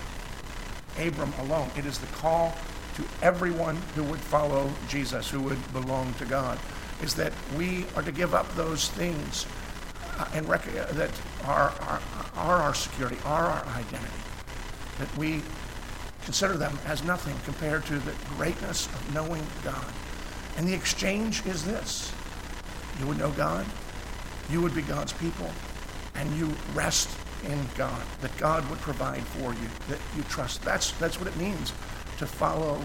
Abram 0.98 1.32
alone. 1.40 1.70
It 1.76 1.86
is 1.86 1.98
the 1.98 2.06
call 2.08 2.56
to 2.96 3.04
everyone 3.22 3.76
who 3.94 4.02
would 4.04 4.20
follow 4.20 4.70
Jesus, 4.88 5.30
who 5.30 5.40
would 5.42 5.72
belong 5.72 6.12
to 6.14 6.24
God, 6.24 6.58
is 7.02 7.14
that 7.14 7.32
we 7.56 7.86
are 7.94 8.02
to 8.02 8.12
give 8.12 8.34
up 8.34 8.52
those 8.56 8.88
things 8.90 9.46
uh, 10.18 10.28
and 10.34 10.48
rec- 10.48 10.64
that 10.64 11.10
are, 11.44 11.72
are, 11.82 12.00
are 12.36 12.62
our 12.62 12.74
security, 12.74 13.16
are 13.24 13.44
our 13.44 13.66
identity, 13.76 14.22
that 14.98 15.16
we 15.16 15.42
consider 16.24 16.54
them 16.54 16.76
as 16.86 17.04
nothing 17.04 17.36
compared 17.44 17.84
to 17.86 17.98
the 18.00 18.12
greatness 18.36 18.86
of 18.86 19.14
knowing 19.14 19.46
God. 19.62 19.86
And 20.56 20.66
the 20.66 20.74
exchange 20.74 21.46
is 21.46 21.64
this 21.64 22.12
you 22.98 23.06
would 23.06 23.18
know 23.18 23.30
God, 23.32 23.66
you 24.50 24.60
would 24.60 24.74
be 24.74 24.82
God's 24.82 25.12
people, 25.12 25.50
and 26.14 26.30
you 26.36 26.52
rest 26.74 27.08
in 27.44 27.58
God, 27.76 28.02
that 28.20 28.36
God 28.38 28.68
would 28.70 28.80
provide 28.80 29.22
for 29.22 29.52
you, 29.52 29.68
that 29.88 29.98
you 30.16 30.22
trust. 30.24 30.62
That's, 30.62 30.92
that's 30.92 31.18
what 31.18 31.28
it 31.28 31.36
means 31.36 31.72
to 32.18 32.26
follow 32.26 32.84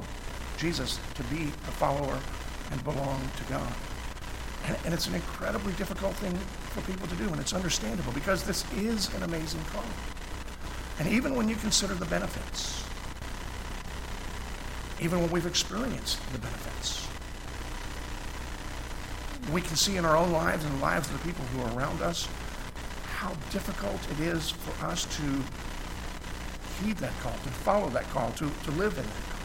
Jesus, 0.58 1.00
to 1.16 1.24
be 1.24 1.44
a 1.44 1.72
follower 1.72 2.20
and 2.72 2.84
belong 2.84 3.20
to 3.38 3.44
God. 3.46 3.74
And, 4.66 4.78
and 4.86 4.94
it's 4.94 5.08
an 5.08 5.16
incredibly 5.16 5.74
difficult 5.74 6.14
thing 6.16 6.36
for 6.72 6.82
people 6.90 7.08
to 7.08 7.16
do, 7.16 7.28
and 7.30 7.40
it's 7.40 7.54
understandable 7.54 8.14
because 8.14 8.44
this 8.44 8.64
is 8.74 9.14
an 9.16 9.24
amazing 9.24 9.64
call. 9.72 9.84
And 11.00 11.08
even 11.08 11.36
when 11.36 11.50
you 11.50 11.56
consider 11.56 11.96
the 11.96 12.06
benefits, 12.06 12.84
even 15.02 15.20
when 15.20 15.32
we've 15.32 15.48
experienced 15.48 16.20
the 16.32 16.38
benefits, 16.38 17.08
we 19.52 19.62
can 19.62 19.76
see 19.76 19.98
in 19.98 20.06
our 20.06 20.16
own 20.16 20.32
lives 20.32 20.64
and 20.64 20.74
the 20.76 20.82
lives 20.82 21.10
of 21.10 21.22
the 21.22 21.28
people 21.28 21.44
who 21.46 21.62
are 21.62 21.78
around 21.78 22.02
us 22.02 22.28
how 23.06 23.32
difficult 23.52 24.00
it 24.12 24.20
is 24.20 24.52
for 24.52 24.86
us 24.86 25.06
to 25.18 25.24
heed 26.84 26.98
that 26.98 27.18
call, 27.22 27.32
to 27.32 27.50
follow 27.50 27.90
that 27.90 28.10
call, 28.10 28.32
to, 28.32 28.50
to 28.64 28.72
live 28.72 28.98
in 28.98 29.04
that 29.04 29.30
call. 29.30 29.40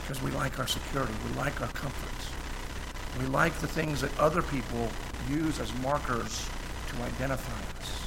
Because 0.00 0.22
we 0.22 0.30
like 0.32 0.58
our 0.58 0.66
security, 0.66 1.12
we 1.28 1.38
like 1.38 1.60
our 1.60 1.68
comforts, 1.68 2.28
we 3.20 3.26
like 3.26 3.54
the 3.60 3.68
things 3.68 4.00
that 4.00 4.16
other 4.18 4.42
people 4.42 4.88
use 5.28 5.60
as 5.60 5.72
markers 5.76 6.48
to 6.88 7.02
identify 7.02 7.80
us. 7.80 8.02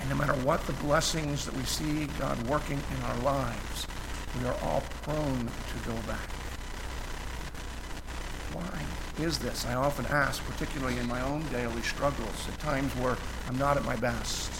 And 0.00 0.08
no 0.10 0.16
matter 0.16 0.34
what 0.44 0.64
the 0.66 0.72
blessings 0.74 1.44
that 1.46 1.54
we 1.54 1.64
see 1.64 2.06
God 2.18 2.40
working 2.46 2.80
in 2.96 3.02
our 3.04 3.18
lives, 3.18 3.86
we 4.38 4.46
are 4.46 4.56
all 4.62 4.82
prone 5.02 5.46
to 5.46 5.88
go 5.88 5.94
back. 6.06 6.35
Is 9.18 9.38
this? 9.38 9.64
I 9.64 9.74
often 9.74 10.04
ask, 10.06 10.44
particularly 10.44 10.98
in 10.98 11.08
my 11.08 11.22
own 11.22 11.42
daily 11.48 11.80
struggles, 11.80 12.48
at 12.48 12.58
times 12.58 12.92
where 12.96 13.16
I'm 13.48 13.56
not 13.56 13.78
at 13.78 13.84
my 13.84 13.96
best. 13.96 14.50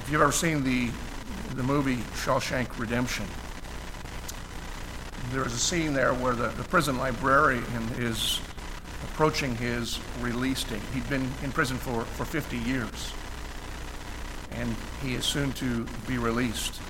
If 0.00 0.08
you've 0.10 0.22
ever 0.22 0.32
seen 0.32 0.64
the, 0.64 0.90
the 1.56 1.62
movie 1.62 1.96
Shawshank 2.24 2.78
Redemption, 2.78 3.26
there 5.30 5.46
is 5.46 5.52
a 5.52 5.58
scene 5.58 5.92
there 5.92 6.14
where 6.14 6.34
the, 6.34 6.48
the 6.48 6.64
prison 6.64 6.96
librarian 6.96 7.64
is 7.98 8.40
approaching 9.04 9.54
his 9.56 10.00
release 10.20 10.64
date. 10.64 10.80
He'd 10.94 11.08
been 11.10 11.30
in 11.42 11.52
prison 11.52 11.76
for, 11.76 12.04
for 12.04 12.24
50 12.24 12.56
years, 12.56 13.12
and 14.52 14.74
he 15.02 15.14
is 15.14 15.26
soon 15.26 15.52
to 15.52 15.86
be 16.08 16.16
released. 16.16 16.80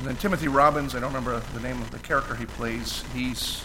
And 0.00 0.08
then 0.08 0.16
Timothy 0.16 0.48
Robbins, 0.48 0.94
I 0.94 1.00
don't 1.00 1.12
remember 1.12 1.40
the 1.52 1.60
name 1.60 1.78
of 1.82 1.90
the 1.90 1.98
character 1.98 2.34
he 2.34 2.46
plays, 2.46 3.04
he's, 3.12 3.62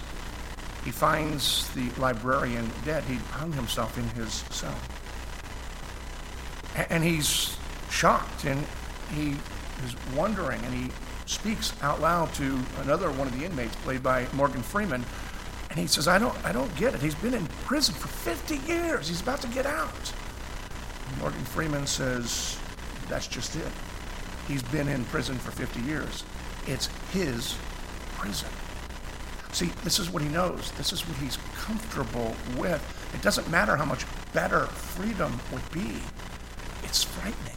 he 0.83 0.91
finds 0.91 1.73
the 1.73 1.89
librarian 1.97 2.69
dead. 2.83 3.05
He 3.05 3.15
hung 3.15 3.53
himself 3.53 3.97
in 3.97 4.03
his 4.09 4.33
cell. 4.51 4.75
And 6.89 7.05
he's 7.05 7.55
shocked 7.89 8.43
and 8.43 8.61
he 9.13 9.37
is 9.85 9.95
wondering 10.13 10.61
and 10.65 10.73
he 10.73 10.91
speaks 11.25 11.73
out 11.81 12.01
loud 12.01 12.33
to 12.33 12.59
another 12.81 13.09
one 13.11 13.27
of 13.27 13.39
the 13.39 13.45
inmates 13.45 13.77
played 13.77 14.03
by 14.03 14.27
Morgan 14.33 14.61
Freeman. 14.61 15.05
And 15.69 15.79
he 15.79 15.87
says, 15.87 16.09
I 16.09 16.19
don't, 16.19 16.35
I 16.43 16.51
don't 16.51 16.75
get 16.75 16.93
it. 16.93 17.01
He's 17.01 17.15
been 17.15 17.33
in 17.33 17.45
prison 17.63 17.95
for 17.95 18.09
50 18.09 18.57
years. 18.69 19.07
He's 19.07 19.21
about 19.21 19.39
to 19.39 19.47
get 19.47 19.65
out. 19.65 20.13
Morgan 21.21 21.45
Freeman 21.45 21.87
says, 21.87 22.59
That's 23.07 23.25
just 23.25 23.55
it. 23.55 23.71
He's 24.47 24.63
been 24.63 24.87
in 24.87 25.05
prison 25.05 25.37
for 25.37 25.51
50 25.51 25.81
years. 25.81 26.23
It's 26.67 26.87
his 27.11 27.57
prison. 28.17 28.49
See, 29.51 29.71
this 29.83 29.99
is 29.99 30.09
what 30.09 30.21
he 30.21 30.29
knows. 30.29 30.71
This 30.71 30.91
is 30.91 31.07
what 31.07 31.17
he's 31.17 31.37
comfortable 31.55 32.35
with. 32.57 32.83
It 33.13 33.21
doesn't 33.21 33.49
matter 33.49 33.75
how 33.75 33.85
much 33.85 34.05
better 34.33 34.65
freedom 34.65 35.39
would 35.51 35.71
be. 35.71 36.01
It's 36.83 37.03
frightening. 37.03 37.55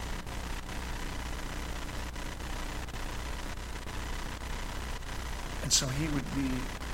And 5.63 5.73
so 5.73 5.87
he 5.87 6.07
would 6.15 6.35
be 6.35 6.49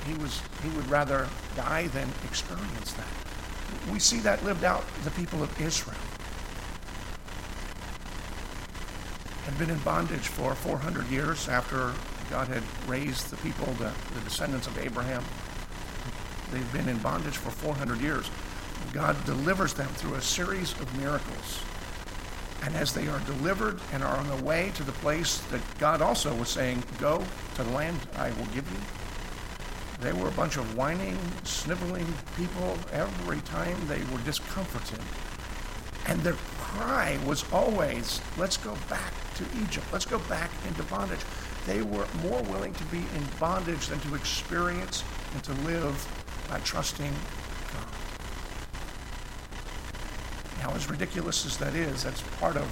he 0.07 0.15
was 0.15 0.43
he 0.63 0.69
would 0.71 0.89
rather 0.91 1.29
die 1.55 1.87
than 1.89 2.09
experience 2.25 2.93
that. 2.95 3.93
we 3.93 3.99
see 3.99 4.19
that 4.21 4.45
lived 4.45 4.65
out 4.65 4.85
the 5.05 5.11
people 5.13 5.43
of 5.43 5.61
Israel. 5.61 5.97
Had 9.55 9.69
been 9.69 9.77
in 9.77 9.83
bondage 9.85 10.27
for 10.27 10.53
400 10.53 11.07
years 11.07 11.49
after 11.49 11.93
God 12.29 12.49
had 12.49 12.65
raised 12.89 13.31
the 13.31 13.37
people, 13.37 13.67
the, 13.75 13.93
the 14.13 14.21
descendants 14.25 14.67
of 14.67 14.77
Abraham. 14.79 15.23
They've 16.51 16.73
been 16.73 16.89
in 16.89 16.99
bondage 16.99 17.37
for 17.37 17.51
400 17.51 18.01
years. 18.01 18.29
God 18.93 19.17
delivers 19.27 19.73
them 19.73 19.87
through 19.91 20.15
a 20.15 20.21
series 20.21 20.73
of 20.81 20.99
miracles. 20.99 21.61
And 22.65 22.75
as 22.75 22.93
they 22.93 23.07
are 23.07 23.21
delivered 23.21 23.79
and 23.93 24.03
are 24.03 24.17
on 24.17 24.27
the 24.27 24.45
way 24.45 24.73
to 24.75 24.83
the 24.83 24.91
place 24.91 25.39
that 25.53 25.61
God 25.79 26.03
also 26.03 26.35
was 26.35 26.49
saying, 26.49 26.83
Go 26.99 27.25
to 27.55 27.63
the 27.63 27.71
land 27.71 28.01
I 28.17 28.31
will 28.31 28.47
give 28.47 28.69
you, 28.69 30.01
they 30.01 30.13
were 30.13 30.27
a 30.27 30.33
bunch 30.33 30.57
of 30.57 30.77
whining, 30.77 31.17
sniveling 31.45 32.13
people 32.37 32.77
every 32.93 33.41
time 33.43 33.77
they 33.87 34.03
were 34.13 34.21
discomforted. 34.25 34.99
And 36.09 36.21
their 36.23 36.37
cry 36.75 37.19
was 37.27 37.45
always, 37.53 38.21
let's 38.37 38.57
go 38.57 38.77
back 38.89 39.13
to 39.37 39.45
Egypt. 39.63 39.87
Let's 39.93 40.07
go 40.07 40.19
back 40.21 40.51
into 40.67 40.83
bondage. 40.85 41.21
They 41.67 41.83
were 41.83 42.07
more 42.23 42.43
willing 42.43 42.75
to 42.75 42.85
be 42.85 42.99
in 42.99 43.27
bondage 43.41 43.87
than 43.87 44.01
to 44.01 44.15
experience 44.15 45.05
and 45.33 45.43
to 45.45 45.53
live 45.63 45.97
by 46.49 46.59
trusting 46.61 47.13
God. 47.73 47.87
Now, 50.59 50.75
as 50.75 50.91
ridiculous 50.91 51.47
as 51.47 51.57
that 51.59 51.75
is, 51.75 52.03
that's 52.03 52.23
part 52.39 52.57
of 52.57 52.69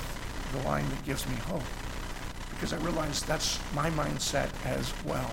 the 0.52 0.58
line 0.68 0.88
that 0.88 1.04
gives 1.04 1.26
me 1.28 1.36
hope. 1.36 1.62
Because 2.50 2.72
I 2.72 2.76
realize 2.78 3.22
that's 3.22 3.58
my 3.74 3.90
mindset 3.90 4.50
as 4.66 4.92
well. 5.04 5.32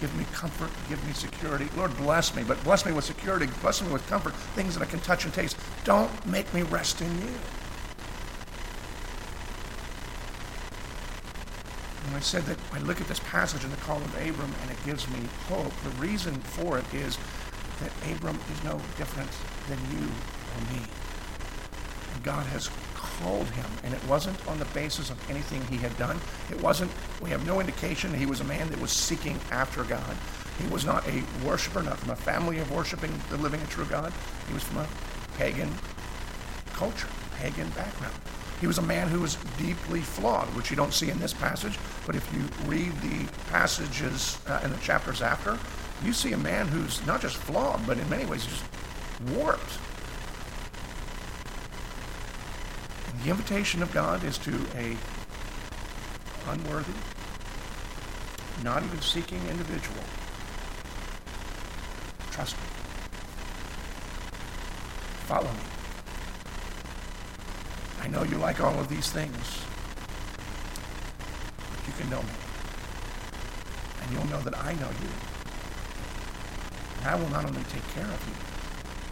Give 0.00 0.14
me 0.16 0.24
comfort, 0.32 0.70
give 0.88 1.04
me 1.06 1.12
security. 1.12 1.68
Lord, 1.76 1.94
bless 1.98 2.34
me, 2.34 2.42
but 2.42 2.62
bless 2.64 2.86
me 2.86 2.92
with 2.92 3.04
security, 3.04 3.48
bless 3.60 3.82
me 3.82 3.92
with 3.92 4.06
comfort, 4.08 4.34
things 4.54 4.74
that 4.74 4.82
I 4.82 4.90
can 4.90 5.00
touch 5.00 5.24
and 5.24 5.34
taste. 5.34 5.56
Don't 5.84 6.10
make 6.26 6.52
me 6.54 6.62
rest 6.62 7.02
in 7.02 7.18
you. 7.18 7.34
I 12.14 12.20
said 12.20 12.44
that 12.44 12.58
I 12.72 12.78
look 12.80 13.00
at 13.00 13.08
this 13.08 13.20
passage 13.20 13.64
in 13.64 13.70
the 13.70 13.76
call 13.78 13.98
of 13.98 14.14
Abram 14.14 14.52
and 14.62 14.70
it 14.70 14.84
gives 14.84 15.08
me 15.08 15.20
hope, 15.48 15.72
the 15.82 15.90
reason 16.00 16.34
for 16.34 16.78
it 16.78 16.84
is 16.94 17.18
that 17.80 17.92
Abram 18.12 18.38
is 18.52 18.64
no 18.64 18.80
different 18.96 19.30
than 19.68 19.78
you 19.92 20.06
or 20.06 20.72
me. 20.72 20.86
God 22.22 22.44
has 22.46 22.68
called 22.94 23.46
him, 23.48 23.66
and 23.82 23.94
it 23.94 24.04
wasn't 24.06 24.46
on 24.46 24.58
the 24.58 24.66
basis 24.66 25.10
of 25.10 25.30
anything 25.30 25.62
he 25.66 25.78
had 25.78 25.96
done. 25.96 26.18
It 26.50 26.60
wasn't, 26.60 26.90
we 27.22 27.30
have 27.30 27.46
no 27.46 27.60
indication 27.60 28.12
he 28.12 28.26
was 28.26 28.40
a 28.40 28.44
man 28.44 28.68
that 28.70 28.80
was 28.80 28.90
seeking 28.90 29.38
after 29.50 29.84
God. 29.84 30.16
He 30.58 30.68
was 30.68 30.84
not 30.84 31.06
a 31.08 31.22
worshiper, 31.44 31.82
not 31.82 31.98
from 31.98 32.10
a 32.10 32.16
family 32.16 32.58
of 32.58 32.70
worshiping 32.70 33.12
the 33.30 33.38
living 33.38 33.60
and 33.60 33.70
true 33.70 33.86
God. 33.86 34.12
He 34.48 34.54
was 34.54 34.62
from 34.62 34.78
a 34.78 34.88
pagan 35.38 35.72
culture, 36.74 37.08
pagan 37.38 37.68
background. 37.70 38.14
He 38.60 38.66
was 38.66 38.78
a 38.78 38.82
man 38.82 39.08
who 39.08 39.20
was 39.20 39.36
deeply 39.58 40.00
flawed, 40.00 40.54
which 40.54 40.70
you 40.70 40.76
don't 40.76 40.92
see 40.92 41.10
in 41.10 41.18
this 41.18 41.32
passage, 41.32 41.78
but 42.06 42.14
if 42.14 42.28
you 42.34 42.42
read 42.68 42.92
the 43.00 43.26
passages 43.50 44.38
uh, 44.46 44.60
in 44.62 44.70
the 44.70 44.78
chapters 44.78 45.22
after, 45.22 45.58
you 46.04 46.12
see 46.12 46.32
a 46.32 46.38
man 46.38 46.68
who's 46.68 47.04
not 47.06 47.20
just 47.20 47.36
flawed, 47.36 47.86
but 47.86 47.98
in 47.98 48.08
many 48.10 48.26
ways 48.26 48.44
just 48.44 48.64
warped 49.34 49.78
The 53.24 53.28
invitation 53.28 53.82
of 53.82 53.92
God 53.92 54.24
is 54.24 54.38
to 54.38 54.54
a 54.76 54.96
unworthy, 56.48 56.94
not 58.64 58.82
even 58.82 59.00
seeking 59.02 59.46
individual. 59.46 60.02
Trust 62.30 62.56
me. 62.56 62.62
Follow 65.26 65.52
me. 65.52 65.79
Know 68.10 68.24
you 68.24 68.38
like 68.38 68.60
all 68.60 68.76
of 68.78 68.88
these 68.88 69.10
things, 69.10 69.62
you 71.86 71.92
can 71.96 72.10
know 72.10 72.20
me. 72.20 72.28
And 74.02 74.12
you'll 74.12 74.26
know 74.26 74.40
that 74.40 74.58
I 74.58 74.72
know 74.74 74.88
you. 74.88 75.10
And 76.98 77.08
I 77.08 77.14
will 77.14 77.28
not 77.28 77.44
only 77.44 77.62
take 77.70 77.86
care 77.94 78.04
of 78.04 78.20
you 78.26 78.34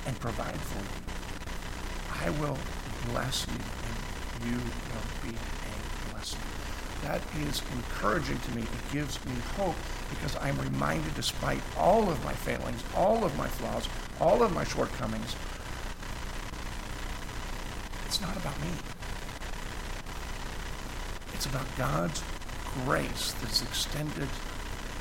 and 0.08 0.18
provide 0.18 0.56
for 0.56 0.82
you, 0.82 2.26
I 2.26 2.30
will 2.40 2.58
bless 3.10 3.46
you 3.46 3.54
and 3.54 4.50
you 4.50 4.56
will 4.58 5.30
be 5.30 5.36
a 5.36 6.10
blessing. 6.12 6.40
That 7.02 7.22
is 7.40 7.62
encouraging 7.72 8.40
to 8.40 8.50
me. 8.56 8.62
It 8.62 8.92
gives 8.92 9.24
me 9.24 9.32
hope 9.56 9.76
because 10.10 10.36
I'm 10.36 10.58
reminded, 10.60 11.14
despite 11.14 11.62
all 11.76 12.10
of 12.10 12.22
my 12.24 12.32
failings, 12.32 12.82
all 12.96 13.24
of 13.24 13.36
my 13.38 13.46
flaws, 13.46 13.88
all 14.20 14.42
of 14.42 14.52
my 14.52 14.64
shortcomings, 14.64 15.36
it's 18.06 18.20
not 18.20 18.36
me. 18.60 18.70
It's 21.34 21.46
about 21.46 21.66
God's 21.76 22.22
grace 22.84 23.32
that's 23.40 23.62
extended 23.62 24.28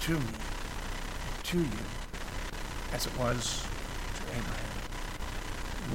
to 0.02 0.14
me, 0.14 0.34
to 1.44 1.60
you, 1.60 1.86
as 2.94 3.06
it 3.08 3.18
was 3.18 3.64
to 4.18 4.24
Abraham. 4.38 4.78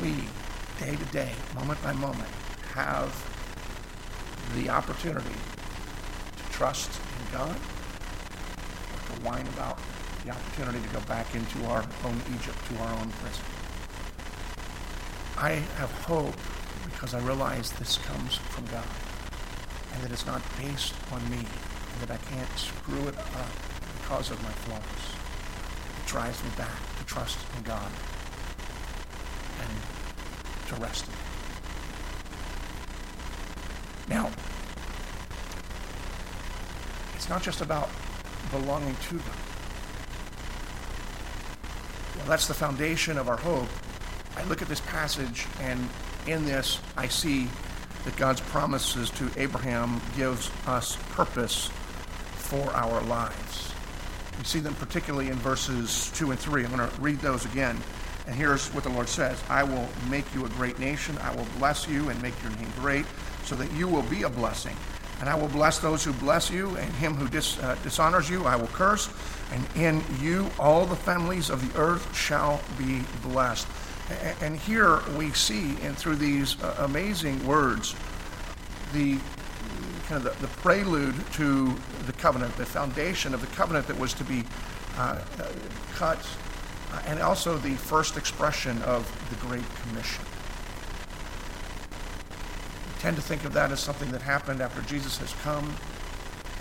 We, 0.00 0.84
day 0.84 0.96
to 0.96 1.04
day, 1.12 1.32
moment 1.54 1.82
by 1.82 1.92
moment, 1.92 2.28
have 2.74 3.12
the 4.56 4.68
opportunity 4.68 5.36
to 6.36 6.52
trust 6.52 6.90
in 7.18 7.38
God 7.38 7.56
or 7.56 9.14
to 9.14 9.22
whine 9.22 9.46
about 9.48 9.78
the 10.24 10.30
opportunity 10.30 10.80
to 10.80 10.94
go 10.94 11.00
back 11.00 11.34
into 11.34 11.64
our 11.66 11.84
own 12.04 12.20
Egypt, 12.34 12.58
to 12.68 12.78
our 12.82 12.92
own 12.98 13.10
prison. 13.22 13.44
I 15.36 15.50
have 15.78 15.90
hope 16.02 16.36
because 16.84 17.14
I 17.14 17.20
realize 17.20 17.72
this 17.72 17.98
comes 17.98 18.36
from 18.36 18.66
God 18.66 18.86
and 19.94 20.02
that 20.02 20.10
it's 20.10 20.26
not 20.26 20.42
based 20.58 20.94
on 21.12 21.22
me 21.30 21.38
and 21.38 22.00
that 22.00 22.10
I 22.10 22.16
can't 22.30 22.48
screw 22.58 23.06
it 23.08 23.16
up 23.16 23.50
because 24.00 24.30
of 24.30 24.42
my 24.42 24.50
flaws. 24.50 24.82
It 26.00 26.06
drives 26.06 26.42
me 26.42 26.50
back 26.56 26.76
to 26.98 27.04
trust 27.04 27.38
in 27.56 27.62
God 27.62 27.90
and 29.60 29.70
to 30.68 30.74
rest 30.82 31.06
in 31.06 31.12
Him. 31.12 31.22
Now, 34.08 34.30
it's 37.14 37.28
not 37.28 37.42
just 37.42 37.60
about 37.60 37.88
belonging 38.50 38.96
to 39.08 39.16
God. 39.16 39.36
Well, 42.16 42.26
that's 42.26 42.46
the 42.46 42.54
foundation 42.54 43.16
of 43.18 43.28
our 43.28 43.36
hope. 43.36 43.68
I 44.36 44.44
look 44.44 44.62
at 44.62 44.68
this 44.68 44.80
passage, 44.80 45.46
and 45.60 45.88
in 46.26 46.44
this, 46.44 46.78
I 46.96 47.08
see 47.08 47.48
that 48.04 48.16
God's 48.16 48.40
promises 48.40 49.10
to 49.10 49.30
Abraham 49.36 50.00
gives 50.16 50.50
us 50.66 50.96
purpose 51.10 51.68
for 52.34 52.70
our 52.72 53.00
lives. 53.02 53.72
We 54.38 54.44
see 54.44 54.60
them 54.60 54.74
particularly 54.74 55.28
in 55.28 55.36
verses 55.36 56.10
2 56.16 56.30
and 56.32 56.38
3. 56.40 56.64
I'm 56.64 56.76
going 56.76 56.88
to 56.88 57.00
read 57.00 57.18
those 57.20 57.44
again. 57.44 57.78
And 58.26 58.34
here's 58.36 58.68
what 58.68 58.84
the 58.84 58.90
Lord 58.90 59.08
says 59.08 59.42
I 59.48 59.62
will 59.62 59.88
make 60.08 60.32
you 60.34 60.44
a 60.44 60.48
great 60.50 60.78
nation. 60.78 61.16
I 61.18 61.34
will 61.34 61.46
bless 61.58 61.88
you 61.88 62.08
and 62.08 62.20
make 62.22 62.40
your 62.42 62.52
name 62.52 62.72
great 62.76 63.06
so 63.44 63.54
that 63.56 63.70
you 63.72 63.88
will 63.88 64.02
be 64.02 64.22
a 64.22 64.28
blessing. 64.28 64.76
And 65.20 65.28
I 65.28 65.36
will 65.36 65.48
bless 65.48 65.78
those 65.78 66.02
who 66.02 66.12
bless 66.14 66.50
you, 66.50 66.76
and 66.78 66.92
him 66.94 67.14
who 67.14 67.28
dis, 67.28 67.56
uh, 67.60 67.76
dishonors 67.84 68.28
you 68.28 68.44
I 68.44 68.56
will 68.56 68.66
curse. 68.68 69.08
And 69.52 69.64
in 69.76 70.02
you 70.20 70.50
all 70.58 70.84
the 70.84 70.96
families 70.96 71.48
of 71.48 71.72
the 71.72 71.80
earth 71.80 72.16
shall 72.16 72.60
be 72.76 73.02
blessed. 73.22 73.68
And 74.40 74.56
here 74.56 75.00
we 75.16 75.30
see, 75.30 75.76
and 75.82 75.96
through 75.96 76.16
these 76.16 76.60
uh, 76.62 76.76
amazing 76.80 77.46
words, 77.46 77.94
the 78.92 79.18
kind 80.06 80.24
of 80.26 80.40
the, 80.40 80.46
the, 80.46 80.52
prelude 80.54 81.14
to 81.32 81.74
the 82.06 82.12
covenant, 82.12 82.54
the 82.56 82.66
foundation 82.66 83.32
of 83.32 83.40
the 83.40 83.46
covenant 83.56 83.86
that 83.86 83.98
was 83.98 84.12
to 84.14 84.24
be 84.24 84.44
uh, 84.96 85.20
cut, 85.94 86.18
uh, 86.92 87.02
and 87.06 87.20
also 87.20 87.56
the 87.56 87.74
first 87.74 88.16
expression 88.16 88.82
of 88.82 89.10
the 89.30 89.46
Great 89.46 89.64
Commission. 89.82 90.24
We 92.86 93.00
tend 93.00 93.16
to 93.16 93.22
think 93.22 93.44
of 93.44 93.52
that 93.54 93.70
as 93.70 93.80
something 93.80 94.10
that 94.10 94.22
happened 94.22 94.60
after 94.60 94.82
Jesus 94.82 95.18
has 95.18 95.32
come 95.42 95.74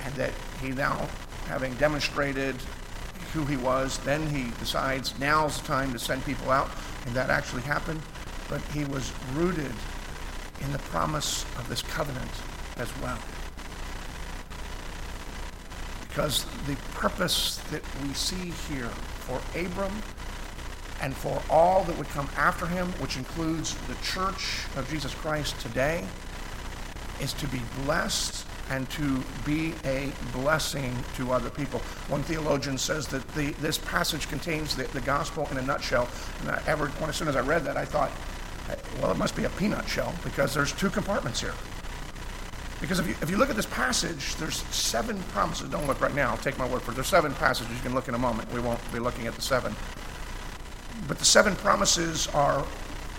and 0.05 0.13
that 0.15 0.31
he 0.61 0.69
now, 0.69 1.09
having 1.47 1.73
demonstrated 1.75 2.55
who 3.33 3.45
he 3.45 3.57
was, 3.57 3.97
then 3.99 4.27
he 4.27 4.51
decides 4.59 5.17
now's 5.19 5.59
the 5.59 5.67
time 5.67 5.91
to 5.93 5.99
send 5.99 6.23
people 6.25 6.51
out, 6.51 6.69
and 7.05 7.15
that 7.15 7.29
actually 7.29 7.63
happened. 7.63 8.01
But 8.49 8.61
he 8.73 8.85
was 8.85 9.11
rooted 9.33 9.71
in 10.61 10.71
the 10.71 10.79
promise 10.79 11.43
of 11.57 11.67
this 11.69 11.81
covenant 11.81 12.31
as 12.77 12.91
well. 13.01 13.17
Because 16.07 16.45
the 16.67 16.75
purpose 16.93 17.57
that 17.71 17.81
we 18.03 18.13
see 18.13 18.51
here 18.69 18.89
for 19.21 19.41
Abram 19.57 19.93
and 21.01 21.15
for 21.15 21.41
all 21.49 21.83
that 21.85 21.97
would 21.97 22.09
come 22.09 22.29
after 22.37 22.67
him, 22.67 22.87
which 22.99 23.17
includes 23.17 23.75
the 23.87 23.95
church 24.03 24.65
of 24.75 24.87
Jesus 24.89 25.13
Christ 25.15 25.59
today, 25.61 26.05
is 27.19 27.33
to 27.33 27.47
be 27.47 27.61
blessed 27.83 28.45
and 28.71 28.89
to 28.89 29.21
be 29.45 29.73
a 29.83 30.09
blessing 30.31 30.95
to 31.17 31.33
other 31.33 31.49
people. 31.49 31.79
One 32.07 32.23
theologian 32.23 32.77
says 32.77 33.05
that 33.07 33.27
the, 33.35 33.51
this 33.59 33.77
passage 33.77 34.29
contains 34.29 34.77
the, 34.77 34.83
the 34.85 35.01
gospel 35.01 35.45
in 35.51 35.57
a 35.57 35.61
nutshell. 35.61 36.07
And 36.39 36.51
I 36.51 36.61
ever, 36.65 36.89
as 37.01 37.17
soon 37.17 37.27
as 37.27 37.35
I 37.35 37.41
read 37.41 37.65
that, 37.65 37.75
I 37.75 37.83
thought, 37.83 38.11
Well, 39.01 39.11
it 39.11 39.17
must 39.17 39.35
be 39.35 39.43
a 39.43 39.49
peanut 39.49 39.87
shell 39.89 40.13
because 40.23 40.53
there's 40.53 40.71
two 40.71 40.89
compartments 40.89 41.41
here. 41.41 41.53
Because 42.79 42.99
if 42.99 43.07
you, 43.07 43.15
if 43.21 43.29
you 43.29 43.37
look 43.37 43.49
at 43.49 43.57
this 43.57 43.67
passage, 43.67 44.35
there's 44.37 44.63
seven 44.73 45.21
promises. 45.33 45.69
Don't 45.69 45.85
look 45.85 45.99
right 45.99 46.15
now. 46.15 46.31
I'll 46.31 46.37
take 46.37 46.57
my 46.57 46.67
word 46.67 46.81
for 46.81 46.91
it. 46.91 46.95
There's 46.95 47.07
seven 47.07 47.33
passages. 47.33 47.75
You 47.75 47.81
can 47.81 47.93
look 47.93 48.07
in 48.07 48.15
a 48.15 48.17
moment. 48.17 48.51
We 48.53 48.61
won't 48.61 48.79
be 48.93 48.99
looking 48.99 49.27
at 49.27 49.35
the 49.35 49.41
seven. 49.41 49.75
But 51.07 51.19
the 51.19 51.25
seven 51.25 51.55
promises 51.57 52.27
are 52.29 52.65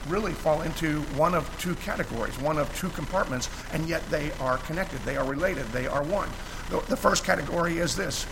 really 0.08 0.32
fall 0.32 0.62
into 0.62 1.00
one 1.16 1.34
of 1.34 1.48
two 1.60 1.74
categories, 1.76 2.38
one 2.38 2.58
of 2.58 2.74
two 2.76 2.88
compartments, 2.90 3.48
and 3.72 3.88
yet 3.88 4.02
they 4.10 4.32
are 4.40 4.58
connected. 4.58 5.00
They 5.00 5.16
are 5.16 5.24
related. 5.24 5.66
They 5.66 5.86
are 5.86 6.02
one. 6.02 6.28
The, 6.70 6.80
the 6.88 6.96
first 6.96 7.24
category 7.24 7.78
is 7.78 7.96
this 7.96 8.26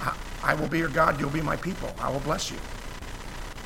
I, 0.00 0.16
I 0.42 0.54
will 0.54 0.68
be 0.68 0.78
your 0.78 0.88
God. 0.88 1.20
You'll 1.20 1.30
be 1.30 1.42
my 1.42 1.56
people. 1.56 1.94
I 1.98 2.10
will 2.10 2.20
bless 2.20 2.50
you. 2.50 2.58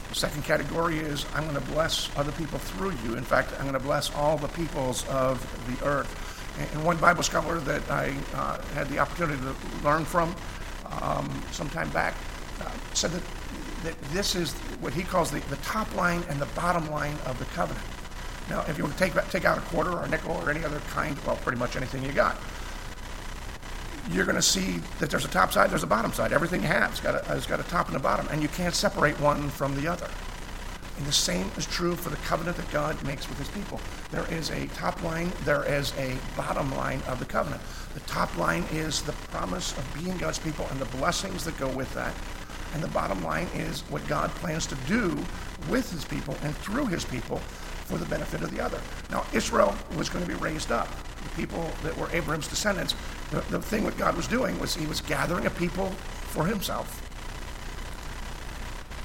The 0.09 0.15
second 0.15 0.45
category 0.45 0.99
is 0.99 1.27
I'm 1.35 1.43
going 1.45 1.55
to 1.55 1.73
bless 1.73 2.09
other 2.17 2.33
people 2.33 2.59
through 2.59 2.93
you. 3.05 3.17
In 3.17 3.25
fact, 3.25 3.53
I'm 3.59 3.63
going 3.63 3.73
to 3.73 3.81
bless 3.81 4.15
all 4.15 4.37
the 4.37 4.49
peoples 4.49 5.07
of 5.09 5.41
the 5.67 5.85
earth. 5.85 6.31
And 6.73 6.85
one 6.85 6.97
Bible 6.99 7.25
scholar 7.25 7.59
that 7.59 7.91
I 7.91 8.15
uh, 8.35 8.63
had 8.75 8.89
the 8.89 9.01
opportunity 9.01 9.43
to 9.43 9.55
learn 9.85 10.05
from 10.05 10.35
um, 11.01 11.29
some 11.51 11.69
time 11.69 11.91
back 11.91 12.15
uh, 12.61 12.71
said 12.93 13.11
that, 13.11 13.23
that 13.85 14.01
this 14.13 14.35
is 14.35 14.53
what 14.81 14.93
he 14.93 15.03
calls 15.03 15.31
the, 15.31 15.41
the 15.41 15.57
top 15.57 15.95
line 15.95 16.23
and 16.29 16.41
the 16.41 16.47
bottom 16.47 16.91
line 16.91 17.17
of 17.27 17.39
the 17.39 17.45
covenant. 17.47 17.85
Now, 18.51 18.65
if 18.69 18.77
you 18.77 18.85
want 18.85 18.97
to 18.99 19.05
take, 19.05 19.15
take 19.31 19.45
out 19.45 19.57
a 19.57 19.63
quarter 19.63 19.93
or 19.93 20.05
a 20.05 20.09
nickel 20.09 20.33
or 20.33 20.51
any 20.51 20.65
other 20.65 20.81
kind, 20.91 21.17
well, 21.27 21.37
pretty 21.37 21.59
much 21.59 21.77
anything 21.77 22.03
you 22.03 22.13
got, 22.13 22.37
you're 24.11 24.27
going 24.27 24.37
to 24.37 24.43
see 24.43 24.81
that 24.99 25.11
there's 25.11 25.25
a 25.25 25.29
top 25.29 25.53
side, 25.53 25.71
there's 25.71 25.83
a 25.83 25.87
bottom 25.87 26.13
side. 26.13 26.33
Everything 26.33 26.61
you 26.61 26.69
have 26.69 26.91
has 26.91 27.01
got, 27.01 27.15
a, 27.15 27.25
has 27.27 27.47
got 27.47 27.61
a 27.61 27.63
top 27.65 27.89
and 27.89 27.97
a 27.97 28.01
bottom, 28.01 28.27
and 28.31 28.43
you 28.43 28.49
can't 28.49 28.75
separate 28.75 29.19
one 29.21 29.49
from 29.49 29.75
the 29.81 29.87
other. 29.87 30.09
And 30.97 31.07
the 31.07 31.13
same 31.13 31.51
is 31.57 31.67
true 31.67 31.97
for 31.97 32.11
the 32.11 32.17
covenant 32.17 32.57
that 32.59 32.71
God 32.71 33.03
makes 33.05 33.29
with 33.29 33.39
his 33.39 33.49
people. 33.49 33.81
There 34.11 34.31
is 34.33 34.51
a 34.51 34.67
top 34.69 35.03
line, 35.03 35.33
there 35.45 35.65
is 35.65 35.93
a 35.99 36.17
bottom 36.37 36.71
line 36.77 37.01
of 37.09 37.19
the 37.19 37.25
covenant. 37.25 37.63
The 37.95 38.01
top 38.01 38.37
line 38.37 38.65
is 38.73 39.03
the 39.03 39.13
promise 39.31 39.77
of 39.77 39.95
being 39.95 40.17
God's 40.19 40.39
people 40.39 40.67
and 40.71 40.79
the 40.79 40.97
blessings 40.97 41.45
that 41.45 41.59
go 41.59 41.69
with 41.69 41.93
that. 41.95 42.15
And 42.75 42.83
the 42.83 42.89
bottom 42.89 43.23
line 43.23 43.49
is 43.55 43.83
what 43.83 44.07
God 44.09 44.31
plans 44.33 44.67
to 44.67 44.75
do 44.87 45.17
with 45.71 45.91
his 45.91 46.05
people 46.05 46.37
and 46.43 46.55
through 46.59 46.87
his 46.87 47.05
people 47.05 47.39
for 47.39 47.99
the 47.99 48.07
benefit 48.07 48.43
of 48.43 48.51
the 48.51 48.61
other. 48.61 48.81
Now, 49.11 49.25
Israel 49.33 49.75
was 49.97 50.09
going 50.09 50.25
to 50.25 50.31
be 50.31 50.39
raised 50.39 50.73
up. 50.73 50.89
The 51.23 51.31
people 51.37 51.71
that 51.83 51.97
were 51.97 52.11
Abraham's 52.13 52.49
descendants, 52.49 52.95
the, 53.31 53.41
the 53.51 53.63
thing 53.63 53.85
that 53.85 53.97
God 53.97 54.17
was 54.17 54.27
doing 54.27 54.59
was 54.59 54.75
he 54.75 54.87
was 54.87 55.01
gathering 55.01 55.47
a 55.47 55.51
people 55.51 55.91
for 55.91 56.47
himself 56.47 57.01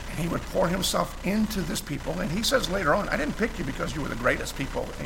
And 0.09 0.19
he 0.19 0.27
would 0.27 0.41
pour 0.53 0.67
himself 0.67 1.25
into 1.25 1.61
this 1.61 1.81
people. 1.81 2.19
And 2.19 2.31
he 2.31 2.43
says 2.43 2.69
later 2.69 2.93
on, 2.95 3.07
I 3.09 3.17
didn't 3.17 3.37
pick 3.37 3.57
you 3.59 3.65
because 3.65 3.95
you 3.95 4.01
were 4.01 4.09
the 4.09 4.15
greatest 4.15 4.57
people. 4.57 4.87
Eh, 4.99 5.05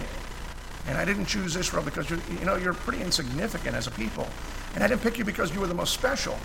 and 0.87 0.97
I 0.97 1.05
didn't 1.05 1.25
choose 1.25 1.55
Israel 1.55 1.83
because 1.83 2.09
you 2.09 2.19
know, 2.45 2.55
you're 2.55 2.73
pretty 2.73 3.01
insignificant 3.01 3.75
as 3.75 3.87
a 3.87 3.91
people. 3.91 4.27
And 4.75 4.83
I 4.83 4.87
didn't 4.87 5.01
pick 5.01 5.17
you 5.17 5.25
because 5.25 5.53
you 5.53 5.59
were 5.59 5.67
the 5.67 5.73
most 5.73 5.93
special. 5.93 6.37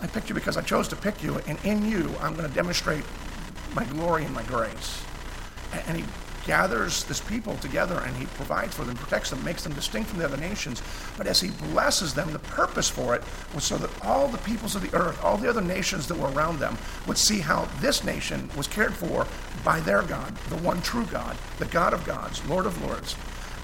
I 0.00 0.06
picked 0.06 0.28
you 0.28 0.34
because 0.34 0.56
I 0.56 0.62
chose 0.62 0.88
to 0.88 0.96
pick 0.96 1.22
you. 1.22 1.38
And 1.46 1.58
in 1.64 1.88
you, 1.88 2.14
I'm 2.20 2.34
going 2.34 2.48
to 2.48 2.54
demonstrate 2.54 3.04
my 3.74 3.84
glory 3.84 4.24
and 4.24 4.34
my 4.34 4.42
grace. 4.44 5.02
And 5.86 5.96
he 5.96 6.04
gathers 6.46 7.04
this 7.04 7.20
people 7.20 7.54
together 7.58 8.00
and 8.00 8.16
he 8.16 8.26
provides 8.26 8.74
for 8.74 8.84
them, 8.84 8.96
protects 8.96 9.30
them, 9.30 9.44
makes 9.44 9.62
them 9.62 9.72
distinct 9.74 10.10
from 10.10 10.18
the 10.18 10.24
other 10.24 10.36
nations. 10.36 10.82
But 11.16 11.26
as 11.26 11.40
he 11.40 11.50
blesses 11.72 12.14
them, 12.14 12.32
the 12.32 12.38
purpose 12.38 12.88
for 12.88 13.14
it 13.14 13.22
was 13.54 13.64
so 13.64 13.76
that 13.78 13.90
all 14.04 14.28
the 14.28 14.38
peoples 14.38 14.74
of 14.74 14.82
the 14.82 14.96
earth, 14.96 15.22
all 15.22 15.36
the 15.36 15.48
other 15.48 15.60
nations 15.60 16.08
that 16.08 16.18
were 16.18 16.30
around 16.32 16.58
them, 16.58 16.76
would 17.06 17.18
see 17.18 17.40
how 17.40 17.66
this 17.80 18.04
nation 18.04 18.48
was 18.56 18.66
cared 18.66 18.94
for 18.94 19.26
by 19.64 19.80
their 19.80 20.02
God, 20.02 20.34
the 20.48 20.56
one 20.56 20.80
true 20.82 21.06
God, 21.06 21.36
the 21.58 21.66
God 21.66 21.92
of 21.92 22.04
gods, 22.04 22.44
Lord 22.46 22.66
of 22.66 22.82
lords. 22.82 23.16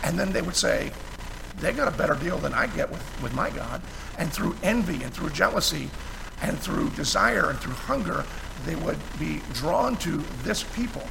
And 0.05 0.19
then 0.19 0.33
they 0.33 0.43
would 0.43 0.57
say, 0.57 0.93
they 1.59 1.73
got 1.73 1.89
a 1.89 1.97
better 1.97 2.15
deal 2.15 2.39
than 2.39 2.53
I 2.53 2.67
get 2.69 2.91
with, 2.91 3.23
with 3.23 3.35
my 3.35 3.51
God. 3.51 3.83
And 4.19 4.33
through 4.33 4.57
envy 4.63 5.03
and 5.03 5.13
through 5.13 5.31
jealousy 5.31 5.91
and 6.43 6.59
through 6.59 6.91
desire 6.91 7.51
and 7.51 7.59
through 7.59 7.73
hunger, 7.73 8.25
they 8.65 8.77
would 8.77 8.99
be 9.19 9.41
drawn 9.55 9.97
to 9.97 10.23
this 10.43 10.63
people 10.63 11.03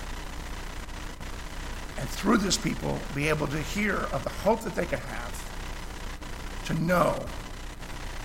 and 1.98 2.10
through 2.10 2.38
this 2.38 2.58
people 2.58 3.00
be 3.16 3.30
able 3.30 3.48
to 3.48 3.58
hear 3.58 3.96
of 3.96 4.24
the 4.24 4.30
hope 4.30 4.62
that 4.62 4.76
they 4.76 4.86
could 4.86 5.00
have 5.00 6.66
to 6.66 6.74
know 6.76 7.26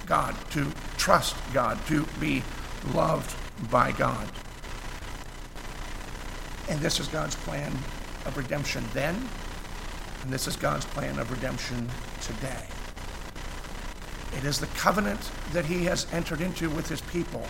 God, 0.07 0.35
to 0.51 0.67
trust 0.99 1.37
God, 1.55 1.79
to 1.87 2.05
be 2.21 2.43
loved 2.93 3.35
by 3.71 3.93
God. 3.93 4.29
And 6.69 6.81
this 6.81 7.01
is 7.01 7.09
God's 7.09 7.37
plan 7.37 7.73
of 8.27 8.37
redemption 8.37 8.85
then, 8.93 9.29
and 10.23 10.33
this 10.33 10.47
is 10.47 10.57
God's 10.57 10.85
plan 10.87 11.19
of 11.19 11.31
redemption 11.31 11.89
today. 12.23 12.67
It 14.37 14.45
is 14.45 14.59
the 14.59 14.69
covenant 14.69 15.31
that 15.53 15.65
he 15.65 15.85
has 15.85 16.07
entered 16.13 16.41
into 16.41 16.71
with 16.71 16.89
his 16.89 17.01
people 17.03 17.45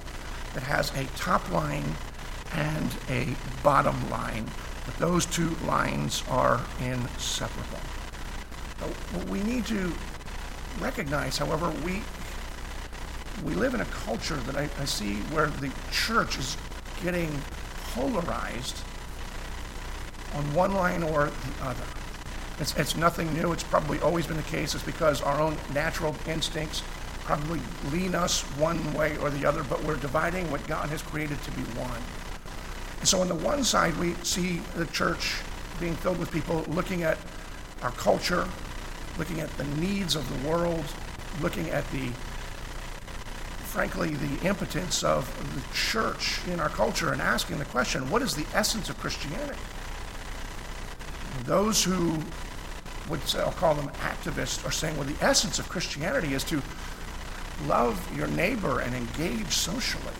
that 0.55 0.63
has 0.63 0.91
a 0.97 1.05
top 1.17 1.51
line 1.51 1.95
and 2.53 2.91
a 3.09 3.29
bottom 3.63 4.11
line 4.11 4.47
but 4.91 4.99
those 4.99 5.27
two 5.27 5.51
lines 5.67 6.25
are 6.29 6.61
inseparable. 6.81 7.79
What 9.13 9.29
we 9.29 9.43
need 9.43 9.67
to 9.67 9.93
recognize, 10.81 11.39
however, 11.39 11.71
we 11.85 12.03
we 13.45 13.55
live 13.55 13.75
in 13.75 13.81
a 13.81 13.87
culture 13.87 14.37
that 14.37 14.57
I, 14.57 14.69
I 14.81 14.85
see 14.85 15.15
where 15.33 15.47
the 15.47 15.71
church 15.91 16.39
is 16.39 16.57
getting 17.03 17.31
polarized 17.95 18.77
on 20.35 20.53
one 20.55 20.75
line 20.75 21.03
or 21.03 21.27
the 21.27 21.65
other. 21.65 21.85
It's, 22.61 22.77
it's 22.77 22.95
nothing 22.95 23.33
new. 23.35 23.53
It's 23.53 23.63
probably 23.63 23.99
always 24.01 24.27
been 24.27 24.37
the 24.37 24.43
case. 24.45 24.75
It's 24.75 24.85
because 24.85 25.23
our 25.23 25.41
own 25.41 25.57
natural 25.73 26.15
instincts 26.29 26.83
probably 27.21 27.61
lean 27.91 28.15
us 28.15 28.43
one 28.59 28.93
way 28.95 29.17
or 29.19 29.31
the 29.31 29.47
other, 29.47 29.63
but 29.65 29.83
we're 29.85 29.97
dividing 29.97 30.51
what 30.51 30.67
God 30.67 30.91
has 30.91 31.01
created 31.01 31.43
to 31.45 31.51
be 31.53 31.63
one. 31.79 32.03
And 32.99 33.09
so 33.09 33.21
on 33.21 33.29
the 33.29 33.35
one 33.35 33.65
side, 33.65 33.97
we 33.97 34.15
see 34.23 34.61
the 34.77 34.87
church 34.87 35.41
being 35.79 35.95
filled 35.97 36.19
with 36.19 36.31
people 36.31 36.65
looking 36.69 37.03
at 37.03 37.17
our 37.83 37.93
culture, 37.93 38.47
looking 39.17 39.41
at 39.41 39.49
the 39.57 39.65
needs 39.65 40.15
of 40.15 40.29
the 40.29 40.49
world, 40.49 40.85
looking 41.41 41.71
at 41.71 41.91
the, 41.93 42.09
frankly, 43.65 44.11
the 44.11 44.47
impotence 44.47 45.03
of 45.03 45.27
the 45.55 45.75
church 45.75 46.41
in 46.49 46.61
our 46.61 46.69
culture 46.69 47.13
and 47.13 47.23
asking 47.23 47.59
the 47.59 47.65
question, 47.67 48.11
what 48.11 48.21
is 48.21 48.35
the 48.35 48.45
essence 48.55 48.91
of 48.91 48.99
Christianity? 48.99 49.59
Those 51.45 51.83
who 51.83 52.23
would 53.11 53.27
say, 53.29 53.41
I'll 53.41 53.53
call 53.53 53.75
them 53.75 53.89
activists, 54.01 54.65
are 54.67 54.71
saying, 54.71 54.97
well, 54.97 55.07
the 55.07 55.23
essence 55.23 55.59
of 55.59 55.69
Christianity 55.69 56.33
is 56.35 56.45
to 56.45 56.63
love 57.67 58.17
your 58.17 58.29
neighbor 58.29 58.81
and 58.81 58.95
engage 58.95 59.51
socially. 59.51 60.15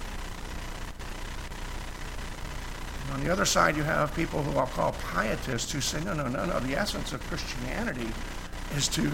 On 3.13 3.25
the 3.25 3.33
other 3.33 3.45
side, 3.45 3.77
you 3.77 3.83
have 3.83 4.15
people 4.15 4.43
who 4.43 4.59
I'll 4.59 4.67
call 4.67 4.95
pietists 5.13 5.73
who 5.73 5.81
say, 5.81 6.03
no, 6.05 6.15
no, 6.15 6.29
no, 6.29 6.45
no. 6.45 6.61
The 6.61 6.77
essence 6.77 7.13
of 7.13 7.21
Christianity 7.29 8.09
is 8.77 8.87
to 8.89 9.11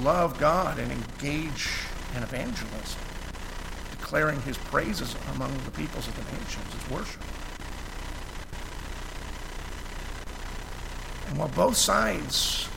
love 0.00 0.38
God 0.38 0.78
and 0.78 0.90
engage 0.90 1.68
in 2.16 2.22
evangelism, 2.22 3.00
declaring 3.90 4.40
his 4.42 4.56
praises 4.56 5.14
among 5.34 5.52
the 5.64 5.70
peoples 5.72 6.08
of 6.08 6.16
the 6.16 6.22
nations. 6.22 6.66
It's 6.74 6.90
worship. 6.90 7.22
And 11.28 11.38
while 11.38 11.48
both 11.48 11.76
sides 11.76 12.68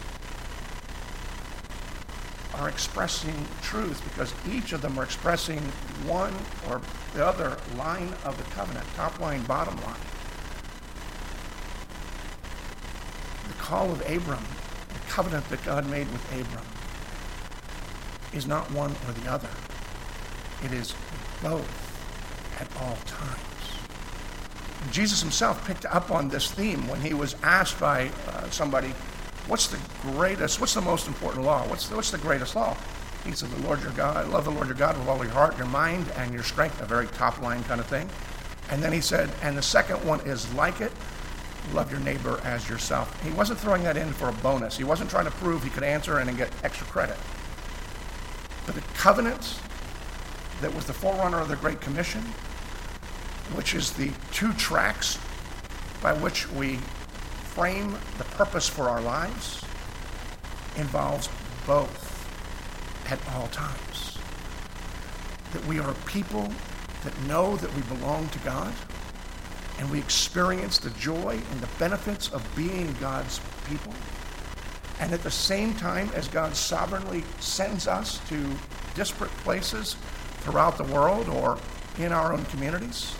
are 2.59 2.69
expressing 2.69 3.45
truth 3.61 4.01
because 4.03 4.33
each 4.49 4.73
of 4.73 4.81
them 4.81 4.97
are 4.99 5.03
expressing 5.03 5.59
one 6.05 6.33
or 6.69 6.81
the 7.13 7.25
other 7.25 7.57
line 7.77 8.13
of 8.25 8.37
the 8.37 8.43
covenant, 8.55 8.85
top 8.95 9.19
line, 9.19 9.43
bottom 9.43 9.75
line. 9.83 9.95
The 13.47 13.53
call 13.55 13.91
of 13.91 14.01
Abram, 14.01 14.43
the 14.89 14.99
covenant 15.09 15.47
that 15.49 15.63
God 15.63 15.89
made 15.89 16.11
with 16.11 16.23
Abram, 16.31 16.65
is 18.33 18.47
not 18.47 18.69
one 18.71 18.91
or 19.07 19.13
the 19.13 19.29
other. 19.31 19.49
It 20.63 20.71
is 20.71 20.93
both 21.41 21.87
at 22.59 22.67
all 22.81 22.97
times. 23.05 23.41
Jesus 24.91 25.21
himself 25.21 25.65
picked 25.67 25.85
up 25.85 26.11
on 26.11 26.29
this 26.29 26.51
theme 26.51 26.87
when 26.87 27.01
he 27.01 27.13
was 27.13 27.35
asked 27.43 27.79
by 27.79 28.09
uh, 28.27 28.49
somebody, 28.49 28.93
What's 29.47 29.67
the 29.67 29.79
greatest, 30.01 30.59
what's 30.59 30.73
the 30.73 30.81
most 30.81 31.07
important 31.07 31.45
law? 31.45 31.67
What's 31.67 31.87
the, 31.87 31.95
what's 31.95 32.11
the 32.11 32.17
greatest 32.17 32.55
law? 32.55 32.75
He 33.25 33.31
said, 33.31 33.49
The 33.49 33.67
Lord 33.67 33.81
your 33.81 33.91
God, 33.91 34.27
love 34.29 34.45
the 34.45 34.51
Lord 34.51 34.67
your 34.67 34.75
God 34.75 34.97
with 34.97 35.07
all 35.07 35.23
your 35.23 35.33
heart, 35.33 35.57
your 35.57 35.67
mind, 35.67 36.05
and 36.17 36.33
your 36.33 36.43
strength, 36.43 36.81
a 36.81 36.85
very 36.85 37.07
top 37.07 37.41
line 37.41 37.63
kind 37.63 37.79
of 37.79 37.87
thing. 37.87 38.09
And 38.69 38.83
then 38.83 38.91
he 38.91 39.01
said, 39.01 39.29
And 39.41 39.57
the 39.57 39.61
second 39.61 40.05
one 40.05 40.19
is 40.21 40.53
like 40.53 40.81
it 40.81 40.91
love 41.73 41.91
your 41.91 41.99
neighbor 41.99 42.39
as 42.43 42.69
yourself. 42.69 43.21
He 43.23 43.31
wasn't 43.31 43.59
throwing 43.59 43.83
that 43.83 43.97
in 43.97 44.11
for 44.13 44.29
a 44.29 44.33
bonus. 44.33 44.77
He 44.77 44.83
wasn't 44.83 45.09
trying 45.09 45.25
to 45.25 45.31
prove 45.31 45.63
he 45.63 45.69
could 45.69 45.83
answer 45.83 46.17
and 46.19 46.37
get 46.37 46.51
extra 46.63 46.87
credit. 46.87 47.17
But 48.65 48.75
the 48.75 48.81
covenant 48.95 49.59
that 50.61 50.73
was 50.73 50.85
the 50.85 50.93
forerunner 50.93 51.39
of 51.39 51.49
the 51.49 51.55
Great 51.55 51.81
Commission, 51.81 52.21
which 53.53 53.73
is 53.73 53.93
the 53.93 54.11
two 54.31 54.53
tracks 54.53 55.19
by 56.01 56.13
which 56.13 56.49
we 56.51 56.79
frame 57.57 57.97
the 58.19 58.23
purpose 58.23 58.69
for 58.69 58.87
our 58.87 59.01
lives 59.01 59.63
involves 60.75 61.27
both 61.65 62.13
at 63.09 63.17
all 63.33 63.47
times. 63.47 64.19
That 65.53 65.65
we 65.65 65.79
are 65.79 65.89
a 65.89 65.95
people 66.05 66.53
that 67.03 67.19
know 67.23 67.55
that 67.55 67.73
we 67.73 67.81
belong 67.81 68.29
to 68.29 68.39
God 68.39 68.71
and 69.79 69.89
we 69.89 69.97
experience 69.97 70.77
the 70.77 70.91
joy 70.91 71.41
and 71.51 71.59
the 71.59 71.69
benefits 71.79 72.31
of 72.31 72.47
being 72.55 72.95
God's 72.99 73.41
people. 73.67 73.93
And 74.99 75.11
at 75.11 75.23
the 75.23 75.31
same 75.31 75.73
time, 75.73 76.11
as 76.13 76.27
God 76.27 76.55
sovereignly 76.55 77.23
sends 77.39 77.87
us 77.87 78.19
to 78.29 78.47
disparate 78.93 79.31
places 79.37 79.95
throughout 80.41 80.77
the 80.77 80.83
world 80.83 81.27
or 81.27 81.57
in 81.97 82.11
our 82.11 82.33
own 82.33 82.45
communities, 82.45 83.15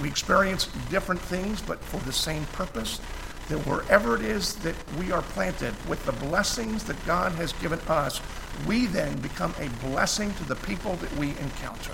we 0.00 0.06
experience 0.06 0.68
different 0.90 1.20
things, 1.20 1.60
but 1.60 1.80
for 1.80 1.98
the 2.06 2.12
same 2.12 2.44
purpose. 2.52 3.00
That 3.48 3.58
wherever 3.66 4.14
it 4.14 4.22
is 4.22 4.54
that 4.56 4.76
we 4.98 5.12
are 5.12 5.22
planted 5.22 5.74
with 5.88 6.04
the 6.06 6.12
blessings 6.12 6.84
that 6.84 7.04
God 7.04 7.32
has 7.32 7.52
given 7.54 7.80
us, 7.88 8.20
we 8.66 8.86
then 8.86 9.18
become 9.20 9.54
a 9.58 9.68
blessing 9.86 10.32
to 10.34 10.44
the 10.44 10.56
people 10.56 10.96
that 10.96 11.14
we 11.16 11.30
encounter. 11.38 11.92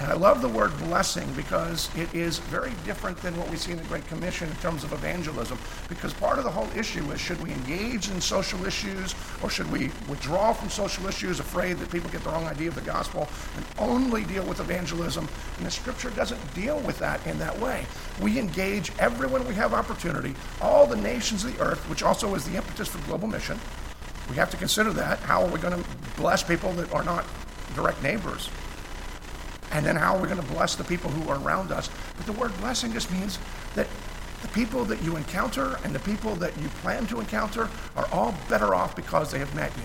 And 0.00 0.10
I 0.10 0.14
love 0.14 0.40
the 0.40 0.48
word 0.48 0.76
blessing 0.78 1.30
because 1.34 1.94
it 1.94 2.14
is 2.14 2.38
very 2.38 2.72
different 2.86 3.18
than 3.18 3.36
what 3.36 3.50
we 3.50 3.56
see 3.56 3.72
in 3.72 3.76
the 3.76 3.84
Great 3.84 4.06
Commission 4.08 4.48
in 4.48 4.56
terms 4.56 4.82
of 4.82 4.94
evangelism. 4.94 5.58
Because 5.90 6.14
part 6.14 6.38
of 6.38 6.44
the 6.44 6.50
whole 6.50 6.68
issue 6.74 7.10
is 7.10 7.20
should 7.20 7.38
we 7.42 7.52
engage 7.52 8.08
in 8.08 8.18
social 8.18 8.64
issues 8.64 9.14
or 9.42 9.50
should 9.50 9.70
we 9.70 9.90
withdraw 10.08 10.54
from 10.54 10.70
social 10.70 11.06
issues 11.06 11.38
afraid 11.38 11.76
that 11.76 11.92
people 11.92 12.08
get 12.08 12.24
the 12.24 12.30
wrong 12.30 12.46
idea 12.46 12.68
of 12.68 12.76
the 12.76 12.80
gospel 12.80 13.28
and 13.56 13.66
only 13.78 14.24
deal 14.24 14.44
with 14.44 14.58
evangelism? 14.60 15.28
And 15.58 15.66
the 15.66 15.70
scripture 15.70 16.08
doesn't 16.10 16.54
deal 16.54 16.80
with 16.80 16.98
that 17.00 17.24
in 17.26 17.38
that 17.38 17.58
way. 17.60 17.84
We 18.22 18.38
engage 18.38 18.92
everyone 18.98 19.46
we 19.46 19.54
have 19.56 19.74
opportunity, 19.74 20.34
all 20.62 20.86
the 20.86 20.96
nations 20.96 21.44
of 21.44 21.54
the 21.54 21.62
earth, 21.62 21.86
which 21.90 22.02
also 22.02 22.34
is 22.34 22.46
the 22.46 22.56
impetus 22.56 22.88
for 22.88 23.06
global 23.06 23.28
mission. 23.28 23.60
We 24.30 24.36
have 24.36 24.50
to 24.50 24.56
consider 24.56 24.94
that. 24.94 25.18
How 25.18 25.42
are 25.42 25.50
we 25.50 25.58
going 25.58 25.78
to 25.78 25.90
bless 26.16 26.42
people 26.42 26.72
that 26.72 26.90
are 26.94 27.04
not 27.04 27.26
direct 27.74 28.02
neighbors? 28.02 28.48
And 29.72 29.84
then 29.86 29.96
how 29.96 30.16
are 30.16 30.20
we 30.20 30.28
going 30.28 30.40
to 30.40 30.52
bless 30.52 30.74
the 30.74 30.84
people 30.84 31.10
who 31.10 31.30
are 31.30 31.40
around 31.40 31.70
us? 31.70 31.90
But 32.16 32.26
the 32.26 32.32
word 32.32 32.56
blessing 32.58 32.92
just 32.92 33.10
means 33.12 33.38
that 33.74 33.86
the 34.42 34.48
people 34.48 34.84
that 34.86 35.02
you 35.02 35.16
encounter 35.16 35.78
and 35.84 35.94
the 35.94 36.00
people 36.00 36.34
that 36.36 36.56
you 36.58 36.68
plan 36.80 37.06
to 37.08 37.20
encounter 37.20 37.68
are 37.96 38.08
all 38.12 38.34
better 38.48 38.74
off 38.74 38.96
because 38.96 39.30
they 39.30 39.38
have 39.38 39.54
met 39.54 39.70
you. 39.76 39.82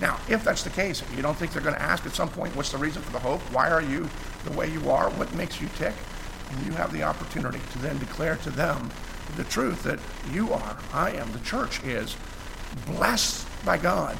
Now, 0.00 0.18
if 0.28 0.42
that's 0.42 0.64
the 0.64 0.70
case, 0.70 1.02
you 1.14 1.22
don't 1.22 1.36
think 1.36 1.52
they're 1.52 1.62
going 1.62 1.76
to 1.76 1.82
ask 1.82 2.04
at 2.04 2.12
some 2.12 2.28
point, 2.28 2.56
what's 2.56 2.72
the 2.72 2.78
reason 2.78 3.02
for 3.02 3.12
the 3.12 3.20
hope? 3.20 3.40
Why 3.52 3.70
are 3.70 3.82
you 3.82 4.08
the 4.44 4.52
way 4.52 4.68
you 4.68 4.90
are? 4.90 5.10
What 5.10 5.32
makes 5.34 5.60
you 5.60 5.68
tick? 5.76 5.94
And 6.50 6.66
you 6.66 6.72
have 6.72 6.92
the 6.92 7.04
opportunity 7.04 7.60
to 7.72 7.78
then 7.78 7.98
declare 7.98 8.36
to 8.36 8.50
them 8.50 8.90
the 9.36 9.44
truth 9.44 9.84
that 9.84 9.98
you 10.32 10.52
are, 10.52 10.76
I 10.92 11.12
am, 11.12 11.32
the 11.32 11.38
church 11.40 11.82
is 11.84 12.16
blessed 12.86 13.46
by 13.64 13.78
God 13.78 14.16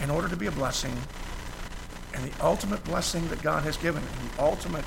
in 0.00 0.10
order 0.10 0.28
to 0.28 0.36
be 0.36 0.46
a 0.46 0.52
blessing 0.52 0.96
and 2.14 2.24
the 2.24 2.44
ultimate 2.44 2.82
blessing 2.84 3.26
that 3.28 3.42
God 3.42 3.62
has 3.64 3.76
given, 3.76 4.02
and 4.02 4.30
the 4.30 4.42
ultimate 4.42 4.84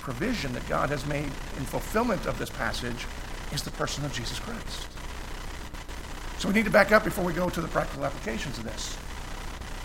provision 0.00 0.52
that 0.52 0.68
God 0.68 0.90
has 0.90 1.04
made 1.06 1.24
in 1.24 1.64
fulfillment 1.64 2.26
of 2.26 2.38
this 2.38 2.50
passage 2.50 3.06
is 3.52 3.62
the 3.62 3.70
person 3.72 4.04
of 4.04 4.12
Jesus 4.12 4.38
Christ. 4.38 4.88
So 6.38 6.48
we 6.48 6.54
need 6.54 6.64
to 6.66 6.70
back 6.70 6.92
up 6.92 7.04
before 7.04 7.24
we 7.24 7.32
go 7.32 7.48
to 7.48 7.60
the 7.60 7.68
practical 7.68 8.04
applications 8.04 8.58
of 8.58 8.64
this. 8.64 8.96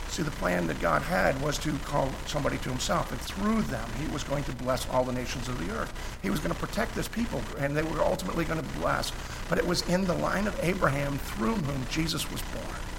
See, 0.09 0.23
the 0.23 0.31
plan 0.31 0.67
that 0.67 0.81
God 0.81 1.01
had 1.01 1.41
was 1.41 1.57
to 1.59 1.71
call 1.85 2.11
somebody 2.27 2.57
to 2.57 2.69
himself, 2.69 3.11
and 3.11 3.21
through 3.21 3.61
them, 3.63 3.89
he 3.97 4.11
was 4.11 4.25
going 4.25 4.43
to 4.43 4.51
bless 4.51 4.87
all 4.89 5.05
the 5.05 5.13
nations 5.13 5.47
of 5.47 5.57
the 5.65 5.73
earth. 5.73 6.19
He 6.21 6.29
was 6.29 6.41
going 6.41 6.53
to 6.53 6.59
protect 6.59 6.93
this 6.95 7.07
people, 7.07 7.41
and 7.59 7.75
they 7.75 7.81
were 7.81 8.01
ultimately 8.01 8.43
going 8.43 8.59
to 8.61 8.79
bless. 8.79 9.13
But 9.47 9.57
it 9.57 9.65
was 9.65 9.87
in 9.87 10.03
the 10.03 10.13
line 10.13 10.47
of 10.47 10.59
Abraham 10.61 11.17
through 11.17 11.55
whom 11.55 11.85
Jesus 11.89 12.29
was 12.29 12.41
born. 12.41 12.90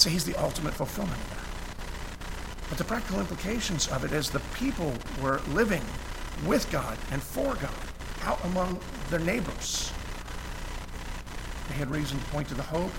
So 0.00 0.08
he's 0.08 0.24
the 0.24 0.34
ultimate 0.36 0.72
fulfillment 0.72 1.20
of 1.20 1.28
that. 1.28 2.70
But 2.70 2.78
the 2.78 2.84
practical 2.84 3.20
implications 3.20 3.86
of 3.88 4.02
it 4.02 4.12
is 4.12 4.30
the 4.30 4.40
people 4.54 4.94
were 5.22 5.42
living 5.50 5.82
with 6.46 6.72
God 6.72 6.96
and 7.10 7.22
for 7.22 7.54
God 7.56 7.84
out 8.22 8.42
among 8.46 8.80
their 9.10 9.18
neighbors. 9.18 9.92
They 11.68 11.74
had 11.74 11.90
reason 11.90 12.18
to 12.18 12.24
point 12.28 12.48
to 12.48 12.54
the 12.54 12.62
hope. 12.62 12.92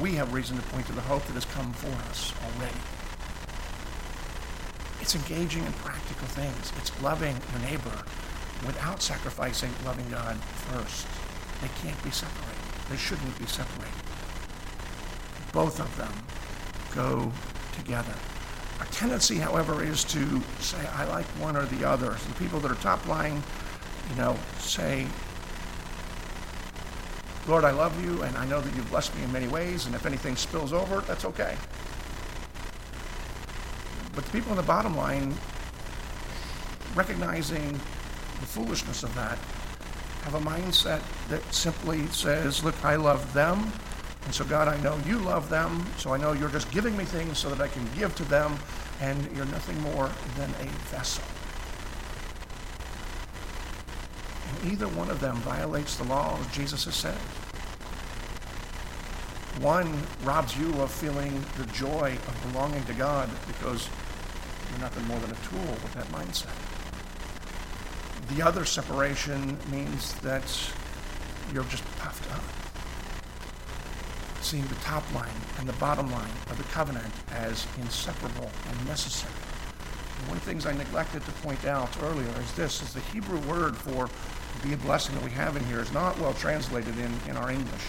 We 0.00 0.14
have 0.14 0.32
reason 0.32 0.56
to 0.56 0.62
point 0.68 0.86
to 0.86 0.94
the 0.94 1.02
hope 1.02 1.22
that 1.26 1.34
has 1.34 1.44
come 1.44 1.70
for 1.74 1.92
us 2.08 2.32
already. 2.42 2.80
It's 5.02 5.14
engaging 5.14 5.66
in 5.66 5.72
practical 5.84 6.28
things. 6.28 6.72
It's 6.78 7.02
loving 7.02 7.36
your 7.52 7.70
neighbor 7.70 8.04
without 8.64 9.02
sacrificing 9.02 9.70
loving 9.84 10.08
God 10.08 10.36
first. 10.72 11.06
They 11.60 11.68
can't 11.82 12.02
be 12.02 12.10
separated. 12.10 12.56
They 12.88 12.96
shouldn't 12.96 13.38
be 13.38 13.44
separated. 13.44 14.07
Both 15.52 15.80
of 15.80 15.96
them 15.96 16.12
go 16.94 17.32
together. 17.76 18.14
Our 18.80 18.86
tendency, 18.86 19.36
however, 19.36 19.82
is 19.82 20.04
to 20.04 20.40
say, 20.60 20.78
I 20.94 21.04
like 21.06 21.26
one 21.40 21.56
or 21.56 21.64
the 21.64 21.88
other. 21.88 22.10
The 22.10 22.34
people 22.38 22.60
that 22.60 22.70
are 22.70 22.76
top 22.76 23.06
line, 23.06 23.42
you 24.10 24.16
know, 24.16 24.36
say, 24.58 25.06
Lord, 27.48 27.64
I 27.64 27.70
love 27.70 28.04
you, 28.04 28.22
and 28.22 28.36
I 28.36 28.44
know 28.44 28.60
that 28.60 28.76
you've 28.76 28.90
blessed 28.90 29.16
me 29.16 29.22
in 29.22 29.32
many 29.32 29.48
ways, 29.48 29.86
and 29.86 29.94
if 29.94 30.04
anything 30.04 30.36
spills 30.36 30.72
over, 30.72 31.00
that's 31.00 31.24
okay. 31.24 31.56
But 34.14 34.24
the 34.24 34.30
people 34.30 34.50
in 34.50 34.56
the 34.56 34.62
bottom 34.62 34.96
line, 34.96 35.34
recognizing 36.94 37.72
the 37.72 38.46
foolishness 38.46 39.02
of 39.02 39.14
that, 39.14 39.38
have 40.24 40.34
a 40.34 40.40
mindset 40.40 41.00
that 41.30 41.42
simply 41.54 42.06
says, 42.08 42.62
Look, 42.62 42.74
I 42.84 42.96
love 42.96 43.32
them, 43.32 43.72
and 44.28 44.34
so, 44.34 44.44
God, 44.44 44.68
I 44.68 44.78
know 44.82 44.94
you 45.06 45.16
love 45.20 45.48
them, 45.48 45.86
so 45.96 46.12
I 46.12 46.18
know 46.18 46.32
you're 46.32 46.50
just 46.50 46.70
giving 46.70 46.94
me 46.98 47.06
things 47.06 47.38
so 47.38 47.48
that 47.48 47.62
I 47.62 47.68
can 47.68 47.88
give 47.96 48.14
to 48.16 48.24
them, 48.24 48.58
and 49.00 49.26
you're 49.34 49.46
nothing 49.46 49.80
more 49.80 50.10
than 50.36 50.50
a 50.50 50.66
vessel. 50.90 51.24
And 54.50 54.70
either 54.70 54.86
one 54.88 55.08
of 55.08 55.20
them 55.20 55.36
violates 55.36 55.96
the 55.96 56.04
law, 56.04 56.38
as 56.38 56.46
Jesus 56.54 56.84
has 56.84 56.94
said. 56.94 57.16
One 59.62 59.98
robs 60.22 60.54
you 60.58 60.78
of 60.82 60.90
feeling 60.90 61.42
the 61.56 61.64
joy 61.72 62.18
of 62.28 62.52
belonging 62.52 62.84
to 62.84 62.92
God 62.92 63.30
because 63.46 63.88
you're 64.70 64.80
nothing 64.80 65.06
more 65.06 65.18
than 65.20 65.30
a 65.30 65.36
tool 65.36 65.72
with 65.82 65.94
that 65.94 66.06
mindset. 66.08 66.52
The 68.36 68.46
other 68.46 68.66
separation 68.66 69.56
means 69.72 70.12
that 70.16 70.44
you're 71.54 71.64
just 71.64 71.82
puffed 71.96 72.30
up 72.30 72.44
seeing 74.48 74.66
the 74.68 74.74
top 74.76 75.04
line 75.14 75.28
and 75.58 75.68
the 75.68 75.74
bottom 75.74 76.10
line 76.10 76.30
of 76.50 76.56
the 76.56 76.64
covenant 76.64 77.12
as 77.32 77.66
inseparable 77.82 78.50
and 78.70 78.86
necessary. 78.86 79.34
And 80.18 80.28
one 80.28 80.38
of 80.38 80.44
the 80.44 80.50
things 80.50 80.64
I 80.64 80.72
neglected 80.72 81.22
to 81.26 81.32
point 81.42 81.66
out 81.66 81.90
earlier 82.02 82.32
is 82.40 82.50
this, 82.54 82.80
is 82.80 82.94
the 82.94 83.00
Hebrew 83.00 83.40
word 83.40 83.76
for 83.76 84.08
be 84.66 84.72
a 84.72 84.76
blessing 84.78 85.14
that 85.14 85.22
we 85.22 85.30
have 85.32 85.54
in 85.54 85.64
here 85.66 85.80
is 85.80 85.92
not 85.92 86.18
well 86.18 86.32
translated 86.32 86.96
in, 86.98 87.12
in 87.28 87.36
our 87.36 87.50
English. 87.50 87.84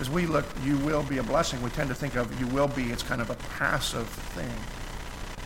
As 0.00 0.08
we 0.08 0.24
look, 0.24 0.46
you 0.64 0.78
will 0.78 1.02
be 1.02 1.18
a 1.18 1.22
blessing, 1.22 1.60
we 1.62 1.68
tend 1.70 1.90
to 1.90 1.94
think 1.94 2.16
of 2.16 2.40
you 2.40 2.46
will 2.48 2.68
be, 2.68 2.84
it's 2.84 3.02
kind 3.02 3.20
of 3.20 3.28
a 3.28 3.36
passive 3.58 4.08
thing. 4.08 4.50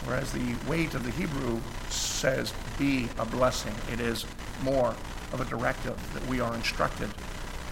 Whereas 0.07 0.31
the 0.31 0.55
weight 0.71 0.95
of 0.95 1.03
the 1.03 1.11
Hebrew 1.11 1.61
says 1.91 2.55
be 2.79 3.09
a 3.19 3.27
blessing. 3.27 3.75
It 3.93 3.99
is 3.99 4.25
more 4.63 4.95
of 5.33 5.41
a 5.41 5.45
directive 5.45 5.99
that 6.15 6.25
we 6.27 6.39
are 6.39 6.55
instructed 6.55 7.11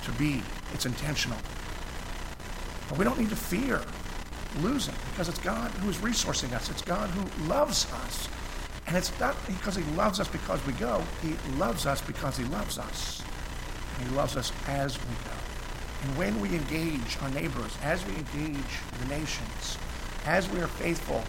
to 0.05 0.13
be. 0.13 0.43
It's 0.73 0.87
intentional. 0.87 1.39
But 2.89 2.99
we 2.99 3.05
don't 3.05 3.19
need 3.19 3.31
to 3.31 3.37
fear 3.37 3.81
losing 4.61 4.95
because 5.11 5.29
it's 5.29 5.39
God 5.39 5.71
who 5.73 5.91
is 5.91 5.97
resourcing 5.99 6.53
us. 6.53 6.71
It's 6.71 6.83
God 6.83 7.11
who 7.11 7.49
loves 7.49 7.91
us. 7.93 8.29
And 8.87 8.97
it's 8.97 9.19
not 9.19 9.35
because 9.47 9.77
he 9.77 9.85
loves 9.95 10.21
us 10.21 10.29
because 10.29 10.65
we 10.67 10.75
go. 10.75 11.03
He 11.23 11.35
loves 11.57 11.87
us 11.87 12.01
because 12.03 12.37
he 12.37 12.45
loves 12.45 12.79
us. 12.79 13.23
And 13.99 14.09
he 14.09 14.15
loves 14.15 14.37
us 14.37 14.53
as 14.69 14.99
we 14.99 15.15
go. 15.25 15.37
And 16.03 16.19
when 16.19 16.41
we 16.41 16.51
engage 16.51 17.17
our 17.23 17.31
neighbors, 17.31 17.77
as 17.83 18.05
we 18.07 18.13
engage 18.13 18.81
the 19.01 19.07
nations, 19.07 19.79
as 20.27 20.49
we 20.51 20.61
are 20.61 20.67
faithful, 20.67 21.23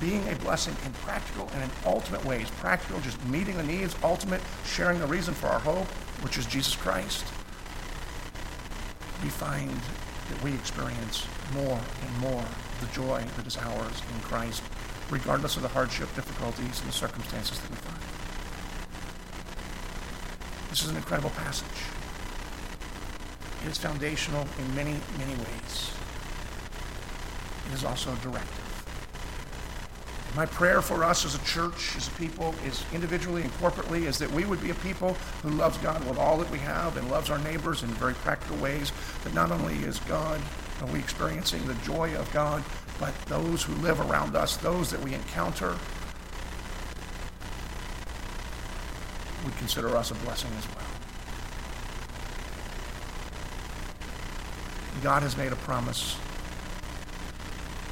being 0.00 0.26
a 0.28 0.36
blessing 0.36 0.74
in 0.84 0.92
practical 0.92 1.48
and 1.54 1.62
in 1.62 1.70
ultimate 1.84 2.24
ways, 2.24 2.50
practical, 2.58 3.00
just 3.00 3.22
meeting 3.26 3.56
the 3.56 3.62
needs, 3.62 3.94
ultimate, 4.02 4.40
sharing 4.64 4.98
the 4.98 5.06
reason 5.06 5.34
for 5.34 5.48
our 5.48 5.60
hope, 5.60 5.86
which 6.22 6.38
is 6.38 6.46
Jesus 6.46 6.74
Christ, 6.74 7.24
we 9.22 9.28
find 9.28 9.70
that 10.30 10.42
we 10.42 10.54
experience 10.54 11.26
more 11.52 11.78
and 12.06 12.18
more 12.18 12.44
the 12.80 12.86
joy 12.92 13.22
that 13.36 13.46
is 13.46 13.56
ours 13.56 14.02
in 14.14 14.20
Christ, 14.22 14.62
regardless 15.10 15.56
of 15.56 15.62
the 15.62 15.68
hardship, 15.68 16.14
difficulties, 16.14 16.80
and 16.80 16.88
the 16.88 16.92
circumstances 16.92 17.60
that 17.60 17.70
we 17.70 17.76
find. 17.76 18.00
This 20.70 20.82
is 20.82 20.90
an 20.90 20.96
incredible 20.96 21.30
passage. 21.30 21.66
It 23.64 23.70
is 23.70 23.78
foundational 23.78 24.46
in 24.58 24.74
many, 24.74 25.00
many 25.18 25.34
ways. 25.36 25.92
It 27.68 27.74
is 27.74 27.84
also 27.84 28.14
directive. 28.16 28.63
My 30.36 30.46
prayer 30.46 30.82
for 30.82 31.04
us 31.04 31.24
as 31.24 31.36
a 31.36 31.44
church, 31.44 31.94
as 31.96 32.08
a 32.08 32.10
people, 32.12 32.56
is 32.66 32.84
individually 32.92 33.42
and 33.42 33.52
corporately, 33.52 34.06
is 34.06 34.18
that 34.18 34.28
we 34.32 34.44
would 34.44 34.60
be 34.60 34.70
a 34.70 34.74
people 34.74 35.14
who 35.42 35.50
loves 35.50 35.78
God 35.78 36.04
with 36.08 36.18
all 36.18 36.38
that 36.38 36.50
we 36.50 36.58
have 36.58 36.96
and 36.96 37.08
loves 37.08 37.30
our 37.30 37.38
neighbors 37.38 37.84
in 37.84 37.88
very 37.90 38.14
practical 38.14 38.56
ways. 38.56 38.90
That 39.22 39.32
not 39.32 39.52
only 39.52 39.74
is 39.84 40.00
God, 40.00 40.40
are 40.80 40.88
we 40.88 40.98
experiencing 40.98 41.64
the 41.66 41.74
joy 41.74 42.16
of 42.16 42.32
God, 42.32 42.64
but 42.98 43.14
those 43.26 43.62
who 43.62 43.74
live 43.74 44.00
around 44.00 44.34
us, 44.34 44.56
those 44.56 44.90
that 44.90 45.00
we 45.00 45.14
encounter, 45.14 45.76
would 49.44 49.56
consider 49.56 49.96
us 49.96 50.10
a 50.10 50.14
blessing 50.14 50.50
as 50.58 50.66
well. 50.74 50.84
God 55.00 55.22
has 55.22 55.36
made 55.36 55.52
a 55.52 55.56
promise. 55.56 56.16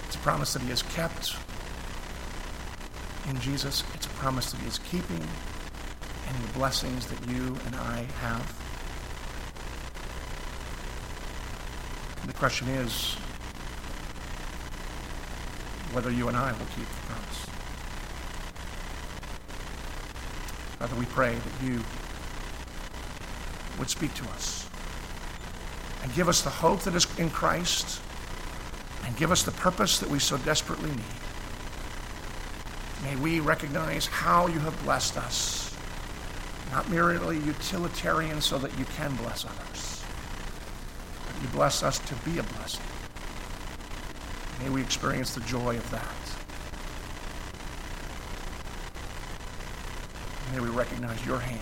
It's 0.07 0.17
a 0.17 0.21
promise 0.21 0.55
that 0.55 0.63
He 0.63 0.71
has 0.71 0.83
kept 0.83 1.37
in 3.29 3.41
Jesus. 3.41 3.85
It's 3.95 4.07
a 4.07 4.11
promise 4.11 4.53
that 4.53 4.61
He 4.61 4.67
is 4.67 4.79
keeping 4.79 5.23
and 6.29 6.45
the 6.45 6.53
blessings 6.55 7.07
that 7.07 7.29
you 7.29 7.57
and 7.67 7.77
I 7.77 8.07
have. 8.21 8.63
And 12.21 12.31
the 12.31 12.35
question 12.35 12.69
is 12.69 13.15
whether 15.93 16.11
you 16.11 16.29
and 16.29 16.37
I 16.37 16.53
will 16.53 16.67
keep 16.77 16.89
the 16.89 17.07
promise. 17.07 17.47
Father, 20.79 20.97
we 20.97 21.05
pray 21.07 21.35
that 21.35 21.67
you 21.67 21.83
would 23.79 23.91
speak 23.91 24.15
to 24.15 24.25
us 24.31 24.69
and 26.03 26.15
give 26.15 26.29
us 26.29 26.43
the 26.43 26.51
hope 26.51 26.81
that 26.81 26.95
is 26.95 27.07
in 27.19 27.31
Christ 27.31 28.01
and 29.05 29.17
give 29.17 29.31
us 29.31 29.43
the 29.43 29.53
purpose 29.53 29.99
that 29.99 30.09
we 30.09 30.19
so 30.19 30.39
desperately 30.39 30.91
need. 30.91 31.22
May 33.03 33.17
we 33.17 33.41
recognize 33.41 34.07
how 34.07 34.47
you 34.47 34.61
have 34.61 34.81
blessed 34.85 35.17
us, 35.17 35.75
not 36.71 36.89
merely 36.89 37.39
utilitarian 37.41 38.41
so 38.41 38.59
that 38.59 38.77
you 38.79 38.85
can 38.97 39.15
bless 39.17 39.45
others, 39.45 40.05
but 41.27 41.43
you 41.43 41.49
bless 41.49 41.83
us 41.83 41.99
to 41.99 42.15
be 42.25 42.39
a 42.39 42.43
blessing. 42.45 42.85
May 44.61 44.71
we 44.71 44.81
experience 44.81 45.35
the 45.35 45.41
joy 45.41 45.77
of 45.77 45.91
that. 45.91 46.07
May 50.53 50.61
we 50.61 50.69
recognize 50.69 51.25
your 51.27 51.41
hand 51.41 51.61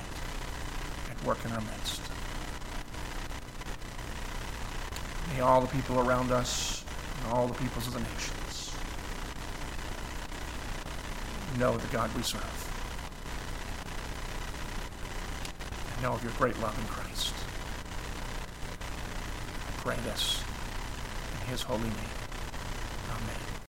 at 1.10 1.24
work 1.24 1.42
in 1.46 1.52
our 1.52 1.60
midst. 1.60 2.02
May 5.32 5.40
all 5.40 5.62
the 5.62 5.68
people 5.68 6.00
around 6.00 6.32
us 6.32 6.84
and 7.22 7.32
all 7.32 7.46
the 7.46 7.54
peoples 7.54 7.86
of 7.86 7.94
the 7.94 8.00
nations 8.00 8.39
know 11.60 11.76
the 11.76 11.88
God 11.88 12.10
we 12.16 12.22
serve. 12.22 12.42
And 15.92 16.02
know 16.02 16.14
of 16.14 16.24
your 16.24 16.32
great 16.38 16.58
love 16.60 16.76
in 16.78 16.86
Christ. 16.86 17.34
I 19.68 19.72
pray 19.82 19.96
this 19.96 20.42
in 21.42 21.48
his 21.48 21.60
holy 21.60 21.82
name. 21.82 22.19